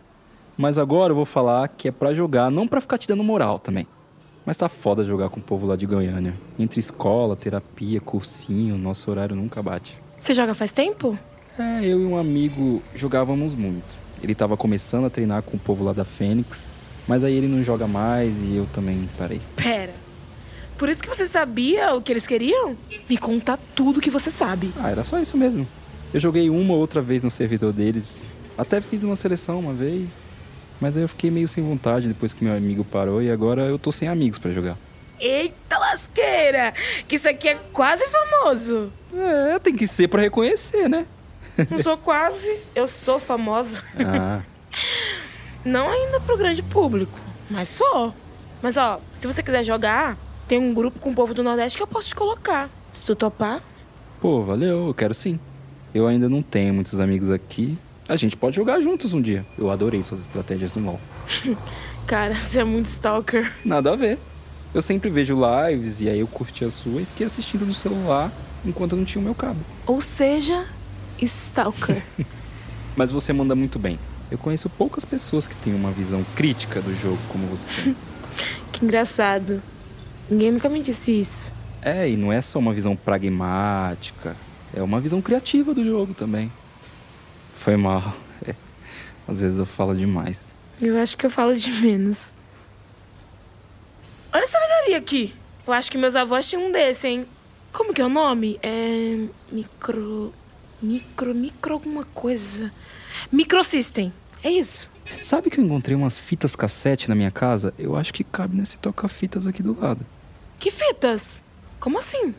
Mas 0.57 0.76
agora 0.76 1.12
eu 1.12 1.16
vou 1.16 1.25
falar 1.25 1.68
que 1.68 1.87
é 1.87 1.92
pra 1.92 2.12
jogar, 2.12 2.50
não 2.50 2.66
pra 2.66 2.80
ficar 2.80 2.99
te 2.99 3.07
dando 3.07 3.23
moral 3.23 3.61
também. 3.61 3.87
Mas 4.48 4.56
tá 4.56 4.66
foda 4.66 5.04
jogar 5.04 5.28
com 5.28 5.40
o 5.40 5.42
povo 5.42 5.66
lá 5.66 5.76
de 5.76 5.84
Goiânia. 5.84 6.32
Entre 6.58 6.80
escola, 6.80 7.36
terapia, 7.36 8.00
cursinho, 8.00 8.78
nosso 8.78 9.10
horário 9.10 9.36
nunca 9.36 9.62
bate. 9.62 9.98
Você 10.18 10.32
joga 10.32 10.54
faz 10.54 10.72
tempo? 10.72 11.18
É, 11.58 11.84
eu 11.84 12.00
e 12.00 12.06
um 12.06 12.16
amigo 12.16 12.82
jogávamos 12.94 13.54
muito. 13.54 13.94
Ele 14.22 14.34
tava 14.34 14.56
começando 14.56 15.04
a 15.04 15.10
treinar 15.10 15.42
com 15.42 15.58
o 15.58 15.60
povo 15.60 15.84
lá 15.84 15.92
da 15.92 16.02
Fênix, 16.02 16.70
mas 17.06 17.24
aí 17.24 17.34
ele 17.34 17.46
não 17.46 17.62
joga 17.62 17.86
mais 17.86 18.34
e 18.42 18.56
eu 18.56 18.66
também 18.72 19.06
parei. 19.18 19.38
Pera. 19.54 19.92
Por 20.78 20.88
isso 20.88 21.02
que 21.02 21.10
você 21.10 21.26
sabia 21.26 21.94
o 21.94 22.00
que 22.00 22.10
eles 22.10 22.26
queriam? 22.26 22.74
Me 23.06 23.18
conta 23.18 23.58
tudo 23.74 24.00
que 24.00 24.08
você 24.08 24.30
sabe. 24.30 24.72
Ah, 24.78 24.88
era 24.88 25.04
só 25.04 25.20
isso 25.20 25.36
mesmo. 25.36 25.68
Eu 26.14 26.20
joguei 26.20 26.48
uma 26.48 26.72
ou 26.72 26.80
outra 26.80 27.02
vez 27.02 27.22
no 27.22 27.30
servidor 27.30 27.70
deles. 27.70 28.24
Até 28.56 28.80
fiz 28.80 29.04
uma 29.04 29.14
seleção 29.14 29.60
uma 29.60 29.74
vez. 29.74 30.08
Mas 30.80 30.97
aí 30.97 31.02
eu 31.02 31.08
fiquei 31.08 31.30
meio 31.30 31.49
sem 31.49 31.62
vontade 31.62 32.08
depois 32.08 32.32
que 32.32 32.44
meu 32.44 32.56
amigo 32.56 32.85
parou 32.85 33.23
e 33.23 33.30
agora 33.30 33.62
eu 33.62 33.78
tô 33.78 33.90
sem 33.90 34.08
amigos 34.08 34.38
para 34.38 34.52
jogar. 34.52 34.76
Eita 35.18 35.78
lasqueira! 35.78 36.73
Que 37.06 37.16
isso 37.16 37.28
aqui 37.28 37.49
é 37.49 37.58
quase 37.73 38.04
famoso. 38.08 38.92
É, 39.12 39.58
tem 39.58 39.75
que 39.75 39.87
ser 39.87 40.08
para 40.08 40.23
reconhecer, 40.23 40.88
né? 40.88 41.06
Não 41.70 41.82
sou 41.82 41.97
quase, 41.97 42.61
eu 42.75 42.87
sou 42.87 43.18
famosa. 43.18 43.82
Ah. 43.99 44.42
Não 45.64 45.90
ainda 45.90 46.20
pro 46.20 46.37
grande 46.38 46.62
público, 46.62 47.18
mas 47.50 47.68
sou. 47.68 48.14
Mas 48.62 48.76
ó, 48.76 49.00
se 49.18 49.26
você 49.26 49.42
quiser 49.42 49.64
jogar, 49.64 50.16
tem 50.46 50.59
um 50.59 50.72
grupo 50.72 51.00
com 51.00 51.11
o 51.11 51.14
povo 51.14 51.35
do 51.35 51.42
Nordeste 51.42 51.76
que 51.76 51.83
eu 51.83 51.87
posso 51.87 52.09
te 52.09 52.14
colocar. 52.14 52.70
Se 52.92 53.02
tu 53.02 53.16
topar. 53.16 53.62
Pô, 54.20 54.42
valeu, 54.42 54.87
eu 54.87 54.94
quero 54.94 55.12
sim. 55.12 55.38
Eu 55.92 56.07
ainda 56.07 56.29
não 56.29 56.42
tenho 56.42 56.72
muitos 56.72 56.98
amigos 57.00 57.31
aqui. 57.31 57.76
A 58.09 58.16
gente 58.16 58.38
pode 58.38 58.57
jogar 58.57 58.81
juntos 58.81 59.12
um 59.12 59.21
dia. 59.21 59.44
Eu 59.59 59.71
adorei 59.71 60.03
suas 60.03 60.21
estratégias 60.21 60.75
no 60.75 60.87
LoL. 60.87 61.01
Cara, 62.07 62.35
você 62.35 62.61
é 62.61 62.64
muito 62.64 62.87
stalker. 62.87 63.53
Nada 63.62 63.92
a 63.92 63.97
ver. 63.97 64.18
Eu 64.75 64.81
sempre 64.81 65.11
vejo 65.11 65.37
lives 65.37 66.01
e 66.01 66.09
aí 66.09 66.21
eu 66.21 66.27
curti 66.27 66.64
a 66.64 66.71
sua 66.71 67.03
e 67.03 67.05
fiquei 67.05 67.27
assistindo 67.27 67.66
no 67.66 67.75
celular 67.75 68.33
enquanto 68.64 68.92
eu 68.92 68.99
não 68.99 69.05
tinha 69.05 69.21
o 69.21 69.25
meu 69.25 69.35
cabo. 69.35 69.61
Ou 69.87 70.01
seja, 70.01 70.66
stalker. 71.21 72.03
Mas 72.97 73.11
você 73.11 73.31
manda 73.31 73.55
muito 73.55 73.79
bem. 73.79 73.99
Eu 74.31 74.38
conheço 74.38 74.71
poucas 74.71 75.05
pessoas 75.05 75.47
que 75.47 75.57
têm 75.57 75.75
uma 75.75 75.90
visão 75.90 76.25
crítica 76.35 76.81
do 76.81 76.94
jogo 76.97 77.18
como 77.29 77.47
você 77.47 77.66
tem. 77.83 77.97
que 78.73 78.85
engraçado. 78.87 79.62
Ninguém 80.31 80.53
nunca 80.53 80.71
me 80.71 80.83
disse 80.83 81.21
isso. 81.21 81.53
É, 81.83 82.09
e 82.09 82.16
não 82.16 82.33
é 82.33 82.40
só 82.40 82.59
uma 82.59 82.73
visão 82.73 82.97
pragmática. 82.97 84.35
É 84.75 84.83
uma 84.83 84.99
visão 84.99 85.21
criativa 85.21 85.75
do 85.75 85.85
jogo 85.85 86.14
também. 86.14 86.51
Foi 87.68 87.76
mal. 87.76 88.14
É. 88.46 88.54
Às 89.31 89.42
vezes 89.42 89.59
eu 89.59 89.66
falo 89.66 89.94
demais. 89.94 90.54
Eu 90.81 90.96
acho 90.98 91.18
que 91.18 91.26
eu 91.26 91.28
falo 91.28 91.54
de 91.54 91.70
menos. 91.70 92.33
Olha 94.33 94.42
essa 94.42 94.59
velharia 94.59 94.96
aqui. 94.96 95.35
Eu 95.66 95.74
acho 95.74 95.92
que 95.92 95.98
meus 95.98 96.16
avós 96.16 96.48
tinham 96.48 96.64
um 96.64 96.72
desse, 96.72 97.09
hein? 97.09 97.26
Como 97.70 97.92
que 97.92 98.00
é 98.00 98.07
o 98.07 98.09
nome? 98.09 98.59
É. 98.62 99.18
Micro. 99.52 100.33
Micro. 100.81 101.35
Micro 101.35 101.74
alguma 101.74 102.04
coisa. 102.14 102.72
Microsystem. 103.31 104.14
É 104.42 104.50
isso. 104.50 104.90
Sabe 105.22 105.50
que 105.50 105.61
eu 105.61 105.64
encontrei 105.64 105.94
umas 105.94 106.18
fitas 106.18 106.57
cassete 106.57 107.07
na 107.07 107.14
minha 107.14 107.31
casa? 107.31 107.74
Eu 107.78 107.96
acho 107.96 108.14
que 108.14 108.24
cabe 108.24 108.57
nesse 108.57 108.78
toca-fitas 108.78 109.46
aqui 109.46 109.62
do 109.62 109.78
lado. 109.78 110.07
Que 110.59 110.70
fitas? 110.70 111.42
Como 111.78 111.98
assim? 111.98 112.35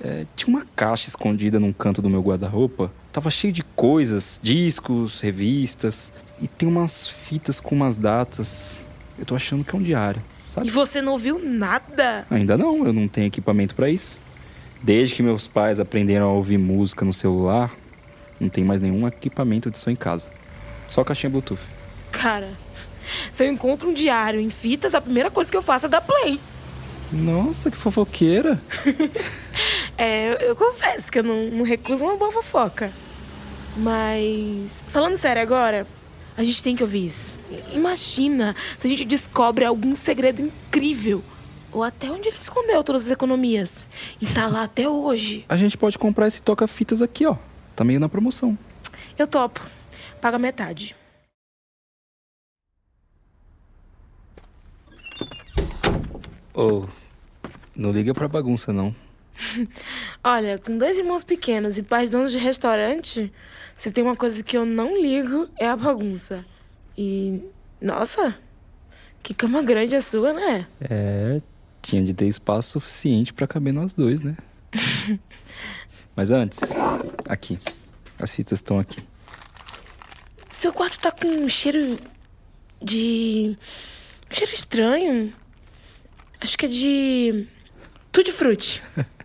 É, 0.00 0.24
tinha 0.36 0.56
uma 0.56 0.64
caixa 0.76 1.08
escondida 1.08 1.58
num 1.58 1.72
canto 1.72 2.00
do 2.00 2.08
meu 2.08 2.22
guarda-roupa. 2.22 2.92
Tava 3.12 3.30
cheio 3.30 3.52
de 3.52 3.62
coisas, 3.62 4.40
discos, 4.42 5.20
revistas. 5.20 6.10
E 6.40 6.48
tem 6.48 6.68
umas 6.68 7.06
fitas 7.08 7.60
com 7.60 7.74
umas 7.74 7.96
datas. 7.96 8.86
Eu 9.18 9.26
tô 9.26 9.36
achando 9.36 9.62
que 9.62 9.76
é 9.76 9.78
um 9.78 9.82
diário, 9.82 10.22
sabe? 10.52 10.66
E 10.66 10.70
você 10.70 11.02
não 11.02 11.18
viu 11.18 11.38
nada? 11.38 12.26
Ainda 12.30 12.56
não, 12.56 12.86
eu 12.86 12.92
não 12.92 13.06
tenho 13.06 13.26
equipamento 13.26 13.74
para 13.74 13.90
isso. 13.90 14.18
Desde 14.82 15.14
que 15.14 15.22
meus 15.22 15.46
pais 15.46 15.78
aprenderam 15.78 16.26
a 16.26 16.32
ouvir 16.32 16.58
música 16.58 17.04
no 17.04 17.12
celular, 17.12 17.70
não 18.40 18.48
tem 18.48 18.64
mais 18.64 18.80
nenhum 18.80 19.06
equipamento 19.06 19.70
de 19.70 19.78
som 19.78 19.90
em 19.90 19.96
casa. 19.96 20.30
Só 20.88 21.04
caixinha 21.04 21.30
Bluetooth. 21.30 21.60
Cara, 22.10 22.50
se 23.30 23.44
eu 23.44 23.48
encontro 23.48 23.88
um 23.88 23.94
diário 23.94 24.40
em 24.40 24.50
fitas, 24.50 24.94
a 24.94 25.00
primeira 25.00 25.30
coisa 25.30 25.50
que 25.50 25.56
eu 25.56 25.62
faço 25.62 25.86
é 25.86 25.88
dar 25.88 26.00
play. 26.00 26.40
Nossa, 27.12 27.70
que 27.70 27.76
fofoqueira. 27.76 28.60
é, 30.02 30.32
eu, 30.32 30.48
eu, 30.48 30.56
confesso 30.56 31.12
que 31.12 31.20
eu 31.20 31.22
não, 31.22 31.48
não 31.48 31.64
recuso 31.64 32.04
uma 32.04 32.16
boa 32.16 32.32
fofoca. 32.32 32.92
Mas, 33.76 34.82
falando 34.88 35.16
sério 35.16 35.40
agora, 35.40 35.86
a 36.36 36.42
gente 36.42 36.60
tem 36.60 36.74
que 36.74 36.82
ouvir 36.82 37.06
isso. 37.06 37.40
Imagina 37.72 38.56
se 38.80 38.88
a 38.88 38.90
gente 38.90 39.04
descobre 39.04 39.64
algum 39.64 39.94
segredo 39.94 40.42
incrível. 40.42 41.22
Ou 41.70 41.84
até 41.84 42.10
onde 42.10 42.26
ele 42.26 42.36
escondeu 42.36 42.82
todas 42.82 43.04
as 43.04 43.10
economias. 43.12 43.88
E 44.20 44.26
tá 44.26 44.48
lá 44.48 44.64
até 44.64 44.88
hoje. 44.88 45.44
A 45.48 45.56
gente 45.56 45.78
pode 45.78 45.96
comprar 45.96 46.26
esse 46.26 46.42
toca-fitas 46.42 47.00
aqui, 47.00 47.24
ó. 47.24 47.36
Tá 47.76 47.84
meio 47.84 48.00
na 48.00 48.08
promoção. 48.08 48.58
Eu 49.16 49.28
topo. 49.28 49.60
Paga 50.20 50.36
metade. 50.36 50.96
Ô, 56.52 56.84
oh, 56.84 56.86
não 57.76 57.92
liga 57.92 58.12
pra 58.12 58.26
bagunça, 58.26 58.72
não. 58.72 58.92
Olha, 60.22 60.58
com 60.58 60.76
dois 60.76 60.98
irmãos 60.98 61.24
pequenos 61.24 61.78
e 61.78 61.82
pais 61.82 62.10
donos 62.10 62.32
de 62.32 62.38
restaurante, 62.38 63.32
se 63.76 63.90
tem 63.90 64.02
uma 64.04 64.16
coisa 64.16 64.42
que 64.42 64.56
eu 64.56 64.64
não 64.64 65.00
ligo 65.00 65.48
é 65.58 65.68
a 65.68 65.76
bagunça. 65.76 66.44
E, 66.96 67.42
nossa, 67.80 68.36
que 69.22 69.34
cama 69.34 69.62
grande 69.62 69.96
a 69.96 70.02
sua, 70.02 70.32
né? 70.32 70.66
É, 70.80 71.40
tinha 71.80 72.02
de 72.02 72.12
ter 72.14 72.26
espaço 72.26 72.72
suficiente 72.72 73.32
para 73.32 73.46
caber 73.46 73.72
nós 73.72 73.92
dois, 73.92 74.20
né? 74.20 74.36
Mas 76.14 76.30
antes, 76.30 76.58
aqui. 77.28 77.58
As 78.18 78.32
fitas 78.32 78.58
estão 78.58 78.78
aqui. 78.78 79.00
Seu 80.48 80.72
quarto 80.72 80.98
tá 81.00 81.10
com 81.10 81.26
um 81.26 81.48
cheiro 81.48 81.98
de. 82.80 83.56
Um 84.30 84.34
cheiro 84.34 84.52
estranho. 84.52 85.32
Acho 86.40 86.56
que 86.58 86.66
é 86.66 86.68
de. 86.68 87.48
Tutti 88.12 88.30
frutti. 88.30 88.82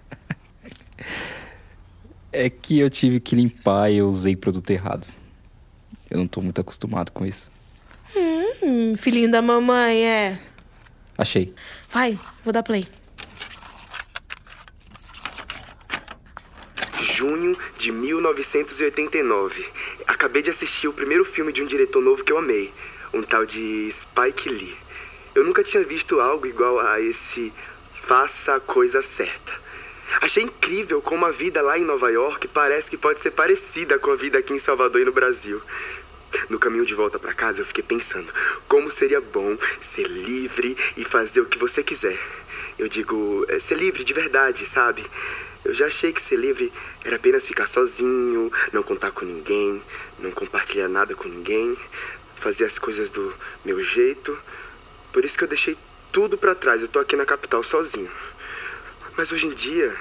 é 2.37 2.49
que 2.49 2.79
eu 2.79 2.89
tive 2.89 3.19
que 3.19 3.35
limpar 3.35 3.91
e 3.91 3.97
eu 3.97 4.07
usei 4.07 4.35
produto 4.35 4.69
errado. 4.69 5.07
Eu 6.09 6.19
não 6.19 6.27
tô 6.27 6.39
muito 6.39 6.61
acostumado 6.61 7.11
com 7.11 7.25
isso. 7.25 7.51
Hum, 8.15 8.95
filhinho 8.95 9.29
da 9.29 9.41
mamãe, 9.41 10.05
é. 10.05 10.39
Achei. 11.17 11.53
Vai, 11.89 12.17
vou 12.43 12.53
dar 12.53 12.63
play. 12.63 12.85
Junho 17.15 17.53
de 17.79 17.91
1989. 17.91 19.65
Acabei 20.05 20.43
de 20.43 20.51
assistir 20.51 20.87
o 20.87 20.93
primeiro 20.93 21.25
filme 21.25 21.51
de 21.51 21.61
um 21.61 21.67
diretor 21.67 22.01
novo 22.01 22.23
que 22.23 22.31
eu 22.31 22.37
amei, 22.37 22.71
um 23.13 23.23
tal 23.23 23.45
de 23.45 23.93
Spike 23.99 24.49
Lee. 24.49 24.75
Eu 25.33 25.43
nunca 25.43 25.63
tinha 25.63 25.83
visto 25.83 26.19
algo 26.19 26.45
igual 26.45 26.79
a 26.79 27.01
esse 27.01 27.51
Faça 28.07 28.55
a 28.55 28.59
Coisa 28.59 29.01
Certa. 29.01 29.66
Achei 30.21 30.43
incrível 30.43 31.01
como 31.01 31.25
a 31.25 31.31
vida 31.31 31.61
lá 31.61 31.77
em 31.77 31.83
Nova 31.83 32.09
York 32.09 32.47
parece 32.47 32.89
que 32.89 32.97
pode 32.97 33.21
ser 33.21 33.31
parecida 33.31 33.99
com 33.99 34.11
a 34.11 34.15
vida 34.15 34.39
aqui 34.39 34.53
em 34.53 34.59
Salvador 34.59 35.01
e 35.01 35.05
no 35.05 35.11
Brasil. 35.11 35.61
No 36.49 36.59
caminho 36.59 36.85
de 36.85 36.93
volta 36.93 37.17
para 37.19 37.33
casa, 37.33 37.61
eu 37.61 37.65
fiquei 37.65 37.83
pensando 37.83 38.31
como 38.67 38.91
seria 38.91 39.21
bom 39.21 39.57
ser 39.93 40.07
livre 40.07 40.77
e 40.95 41.05
fazer 41.05 41.41
o 41.41 41.45
que 41.45 41.57
você 41.57 41.83
quiser. 41.83 42.19
Eu 42.77 42.87
digo, 42.87 43.45
é, 43.47 43.59
ser 43.59 43.75
livre 43.75 44.03
de 44.03 44.13
verdade, 44.13 44.67
sabe? 44.73 45.05
Eu 45.63 45.73
já 45.73 45.87
achei 45.87 46.13
que 46.13 46.21
ser 46.21 46.37
livre 46.37 46.71
era 47.03 47.15
apenas 47.15 47.45
ficar 47.45 47.67
sozinho, 47.67 48.51
não 48.71 48.83
contar 48.83 49.11
com 49.11 49.25
ninguém, 49.25 49.81
não 50.19 50.31
compartilhar 50.31 50.87
nada 50.87 51.15
com 51.15 51.27
ninguém, 51.27 51.77
fazer 52.39 52.65
as 52.65 52.77
coisas 52.77 53.09
do 53.09 53.33
meu 53.65 53.83
jeito. 53.83 54.37
Por 55.11 55.25
isso 55.25 55.37
que 55.37 55.43
eu 55.43 55.47
deixei 55.47 55.77
tudo 56.11 56.37
para 56.37 56.55
trás. 56.55 56.81
Eu 56.81 56.87
tô 56.87 56.99
aqui 56.99 57.15
na 57.15 57.25
capital 57.25 57.63
sozinho. 57.63 58.09
Mas 59.17 59.31
hoje 59.31 59.47
em 59.47 59.53
dia, 59.55 59.93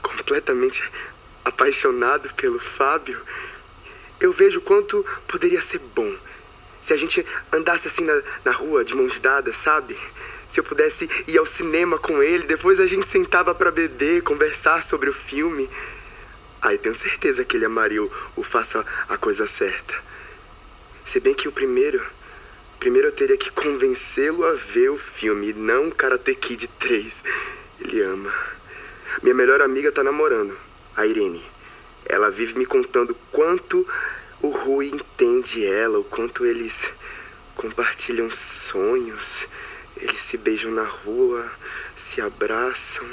completamente 0.00 0.82
apaixonado 1.44 2.32
pelo 2.34 2.60
Fábio, 2.60 3.20
eu 4.20 4.32
vejo 4.32 4.60
quanto 4.60 5.04
poderia 5.26 5.60
ser 5.62 5.80
bom 5.94 6.16
se 6.86 6.92
a 6.92 6.96
gente 6.96 7.24
andasse 7.52 7.88
assim 7.88 8.04
na, 8.04 8.22
na 8.44 8.52
rua, 8.52 8.84
de 8.84 8.94
mãos 8.94 9.18
dadas, 9.20 9.54
sabe? 9.62 9.96
Se 10.52 10.60
eu 10.60 10.64
pudesse 10.64 11.08
ir 11.26 11.38
ao 11.38 11.46
cinema 11.46 11.98
com 11.98 12.22
ele, 12.22 12.46
depois 12.46 12.78
a 12.78 12.86
gente 12.86 13.08
sentava 13.08 13.54
para 13.54 13.70
beber, 13.70 14.22
conversar 14.22 14.82
sobre 14.84 15.08
o 15.08 15.14
filme. 15.14 15.68
Aí 16.60 16.78
tenho 16.78 16.94
certeza 16.94 17.44
que 17.44 17.56
ele 17.56 17.64
amaria 17.64 18.02
o, 18.02 18.12
o 18.36 18.42
Faça 18.42 18.84
a 19.08 19.16
Coisa 19.16 19.46
Certa. 19.46 19.94
Se 21.12 21.20
bem 21.20 21.34
que 21.34 21.48
o 21.48 21.52
primeiro. 21.52 22.02
Primeiro 22.78 23.08
eu 23.08 23.12
teria 23.12 23.36
que 23.36 23.50
convencê-lo 23.52 24.44
a 24.44 24.54
ver 24.54 24.90
o 24.90 24.98
filme, 24.98 25.52
não 25.52 25.90
Karate 25.90 26.34
Kid 26.34 26.68
3. 26.80 27.12
Ele 27.84 28.00
ama. 28.00 28.32
Minha 29.22 29.34
melhor 29.34 29.60
amiga 29.60 29.90
tá 29.90 30.04
namorando, 30.04 30.56
a 30.96 31.04
Irene. 31.04 31.44
Ela 32.04 32.30
vive 32.30 32.56
me 32.56 32.64
contando 32.64 33.16
quanto 33.32 33.86
o 34.40 34.48
Rui 34.50 34.88
entende 34.88 35.64
ela, 35.64 35.98
o 35.98 36.04
quanto 36.04 36.46
eles 36.46 36.72
compartilham 37.56 38.30
sonhos. 38.70 39.22
Eles 39.96 40.20
se 40.30 40.36
beijam 40.36 40.70
na 40.70 40.84
rua, 40.84 41.50
se 42.08 42.20
abraçam. 42.20 43.06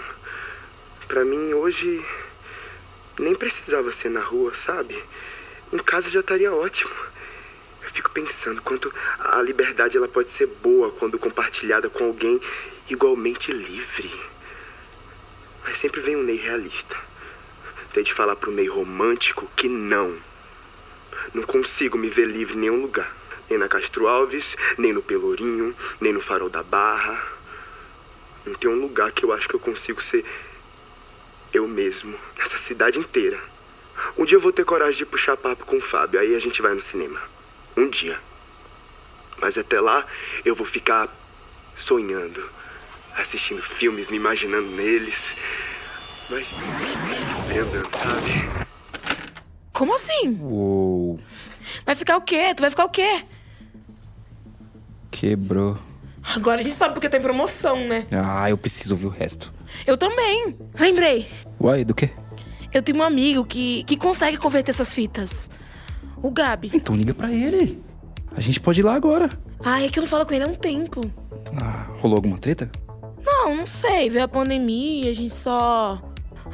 Para 1.07 1.25
mim, 1.25 1.51
hoje, 1.53 2.05
nem 3.17 3.33
precisava 3.33 3.91
ser 3.93 4.09
na 4.09 4.21
rua, 4.21 4.53
sabe? 4.67 5.03
Em 5.73 5.79
casa 5.79 6.11
já 6.11 6.19
estaria 6.19 6.53
ótimo. 6.53 6.93
Eu 7.81 7.89
fico 7.89 8.11
pensando 8.11 8.61
quanto 8.61 8.93
a 9.19 9.41
liberdade 9.41 9.97
ela 9.97 10.07
pode 10.07 10.29
ser 10.31 10.45
boa 10.45 10.91
quando 10.91 11.17
compartilhada 11.17 11.89
com 11.89 12.05
alguém 12.05 12.39
igualmente 12.87 13.51
livre. 13.51 14.28
Mas 15.69 15.79
sempre 15.79 16.01
vem 16.01 16.15
um 16.15 16.23
Ney 16.23 16.37
realista. 16.37 16.97
Tem 17.93 18.03
de 18.03 18.13
falar 18.13 18.35
pro 18.35 18.51
Ney 18.51 18.67
romântico 18.67 19.49
que 19.55 19.67
não. 19.67 20.17
Não 21.33 21.43
consigo 21.43 21.97
me 21.97 22.09
ver 22.09 22.25
livre 22.25 22.55
em 22.55 22.61
nenhum 22.61 22.81
lugar 22.81 23.19
nem 23.49 23.57
na 23.57 23.67
Castro 23.67 24.07
Alves, 24.07 24.45
nem 24.77 24.93
no 24.93 25.01
Pelourinho, 25.01 25.75
nem 25.99 26.13
no 26.13 26.21
Farol 26.21 26.49
da 26.49 26.61
Barra. 26.61 27.19
Não 28.45 28.53
tem 28.53 28.69
um 28.69 28.79
lugar 28.79 29.11
que 29.11 29.25
eu 29.25 29.33
acho 29.33 29.47
que 29.47 29.55
eu 29.55 29.59
consigo 29.59 30.01
ser 30.03 30.23
eu 31.51 31.67
mesmo, 31.67 32.15
nessa 32.37 32.59
cidade 32.59 32.99
inteira. 32.99 33.39
Um 34.17 34.23
dia 34.23 34.37
eu 34.37 34.41
vou 34.41 34.53
ter 34.53 34.63
coragem 34.63 34.99
de 34.99 35.05
puxar 35.05 35.35
papo 35.35 35.65
com 35.65 35.77
o 35.77 35.81
Fábio, 35.81 36.19
aí 36.19 36.35
a 36.35 36.39
gente 36.39 36.61
vai 36.61 36.73
no 36.73 36.81
cinema. 36.83 37.19
Um 37.75 37.89
dia. 37.89 38.19
Mas 39.41 39.57
até 39.57 39.81
lá 39.81 40.05
eu 40.45 40.53
vou 40.53 40.67
ficar 40.67 41.09
sonhando, 41.79 42.47
assistindo 43.15 43.61
filmes, 43.61 44.09
me 44.09 44.17
imaginando 44.17 44.69
neles. 44.69 45.17
Mas 46.29 46.45
andando, 47.57 47.89
sabe? 47.97 48.69
Como 49.73 49.95
assim? 49.95 50.37
Uou. 50.41 51.19
Vai 51.85 51.95
ficar 51.95 52.17
o 52.17 52.21
quê? 52.21 52.53
Tu 52.55 52.61
vai 52.61 52.69
ficar 52.69 52.85
o 52.85 52.89
quê? 52.89 53.23
Quebrou. 55.09 55.77
Agora 56.35 56.61
a 56.61 56.63
gente 56.63 56.75
sabe 56.75 56.93
porque 56.93 57.09
tem 57.09 57.21
promoção, 57.21 57.87
né? 57.87 58.05
Ah, 58.11 58.49
eu 58.49 58.57
preciso 58.57 58.93
ouvir 58.93 59.07
o 59.07 59.09
resto. 59.09 59.51
Eu 59.87 59.97
também. 59.97 60.55
Lembrei. 60.77 61.27
Uai, 61.59 61.83
do 61.83 61.95
quê? 61.95 62.11
Eu 62.71 62.83
tenho 62.83 62.99
um 62.99 63.03
amigo 63.03 63.43
que, 63.43 63.83
que 63.85 63.97
consegue 63.97 64.37
converter 64.37 64.71
essas 64.71 64.93
fitas. 64.93 65.49
O 66.21 66.29
Gabi. 66.29 66.69
Então 66.73 66.95
liga 66.95 67.13
pra 67.13 67.31
ele. 67.31 67.81
A 68.35 68.41
gente 68.41 68.59
pode 68.59 68.81
ir 68.81 68.83
lá 68.83 68.93
agora. 68.93 69.29
Ai, 69.63 69.85
é 69.85 69.89
que 69.89 69.97
eu 69.97 70.01
não 70.01 70.09
falo 70.09 70.25
com 70.25 70.33
ele 70.33 70.43
há 70.43 70.47
um 70.47 70.55
tempo. 70.55 71.01
Ah, 71.59 71.87
rolou 71.97 72.17
alguma 72.17 72.37
treta? 72.37 72.69
Não, 73.25 73.55
não 73.55 73.67
sei. 73.67 74.09
Veio 74.09 74.25
a 74.25 74.27
pandemia, 74.27 75.09
a 75.09 75.13
gente 75.13 75.33
só. 75.33 75.99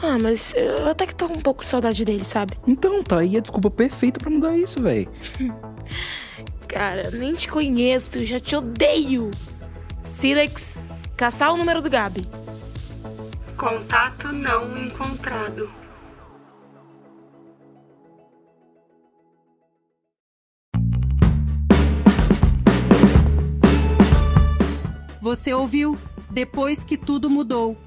Ah, 0.02 0.18
mas 0.22 0.54
eu 0.56 0.90
até 0.90 1.06
que 1.06 1.16
tô 1.16 1.28
com 1.28 1.36
um 1.36 1.42
pouco 1.42 1.64
de 1.64 1.70
saudade 1.70 2.04
dele, 2.04 2.26
sabe? 2.26 2.58
Então, 2.68 3.02
tá 3.04 3.20
aí 3.20 3.38
a 3.38 3.40
desculpa 3.40 3.70
perfeita 3.70 4.20
pra 4.20 4.30
mudar 4.30 4.58
isso, 4.58 4.82
véi. 4.82 5.08
Cara, 6.68 7.10
nem 7.12 7.34
te 7.36 7.48
conheço, 7.48 8.26
já 8.26 8.40
te 8.40 8.56
odeio. 8.56 9.32
Silex, 10.10 10.84
caçar 11.16 11.54
o 11.54 11.58
número 11.58 11.82
do 11.82 11.90
Gabi. 11.90 12.28
Contato 13.58 14.28
não 14.34 14.78
encontrado. 14.78 15.70
Você 25.22 25.54
ouviu 25.54 25.98
Depois 26.30 26.84
que 26.84 26.98
Tudo 26.98 27.30
Mudou, 27.30 27.78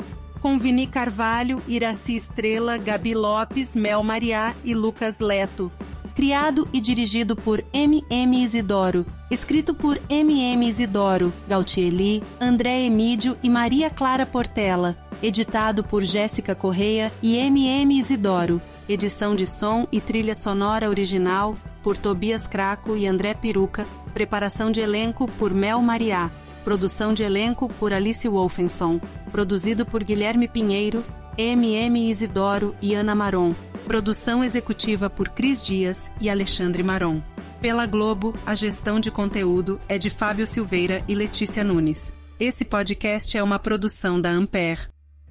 com 0.41 0.59
Vini 0.59 0.87
Carvalho, 0.87 1.63
Iraci 1.67 2.17
Estrela, 2.17 2.77
Gabi 2.77 3.15
Lopes, 3.15 3.77
Mel 3.77 4.03
Mariá 4.03 4.55
e 4.65 4.75
Lucas 4.75 5.19
Leto. 5.19 5.71
Criado 6.15 6.69
e 6.73 6.81
dirigido 6.81 7.37
por 7.37 7.65
M.M. 7.73 8.43
Isidoro. 8.43 9.07
Escrito 9.31 9.73
por 9.73 10.01
M.M. 10.09 10.67
Isidoro, 10.67 11.33
Gautieli, 11.47 12.23
André 12.41 12.83
Emídio 12.83 13.37
e 13.43 13.49
Maria 13.49 13.89
Clara 13.89 14.27
Portela. 14.27 14.97
Editado 15.23 15.85
por 15.85 16.03
Jéssica 16.03 16.55
Correia 16.55 17.13
e 17.23 17.37
M.M. 17.37 17.97
Isidoro. 17.97 18.61
Edição 18.89 19.37
de 19.37 19.47
som 19.47 19.87
e 19.93 20.01
trilha 20.01 20.35
sonora 20.35 20.89
original 20.89 21.57
por 21.83 21.97
Tobias 21.97 22.49
Craco 22.49 22.97
e 22.97 23.07
André 23.07 23.35
Peruca. 23.35 23.87
Preparação 24.13 24.73
de 24.73 24.81
elenco 24.81 25.29
por 25.39 25.53
Mel 25.55 25.81
Mariá. 25.83 26.31
Produção 26.69 27.15
de 27.15 27.23
elenco 27.23 27.67
por 27.67 27.95
Alice 27.95 28.29
Wolfenson. 28.29 29.01
Produzido 29.33 29.87
por 29.87 30.05
Guilherme 30.05 30.47
Pinheiro, 30.47 31.03
MM 31.39 32.11
Isidoro 32.11 32.77
e 32.83 32.95
Ana 32.95 33.15
Maron. 33.15 33.55
Produção 33.87 34.45
executiva 34.45 35.09
por 35.09 35.31
Cris 35.31 35.65
Dias 35.65 36.11
e 36.21 36.29
Alexandre 36.29 36.83
Maron. 36.83 37.23
Pela 37.63 37.87
Globo, 37.87 38.35
a 38.45 38.55
gestão 38.55 39.01
de 39.01 39.11
conteúdo 39.11 39.81
é 39.89 39.97
de 39.97 40.11
Fábio 40.11 40.47
Silveira 40.47 41.03
e 41.09 41.15
Letícia 41.15 41.65
Nunes. 41.65 42.13
Esse 42.39 42.67
podcast 42.67 43.35
é 43.35 43.43
uma 43.43 43.59
produção 43.59 44.21
da 44.21 44.29
Ampere. 44.29 44.89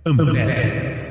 Ampere. 0.08 1.07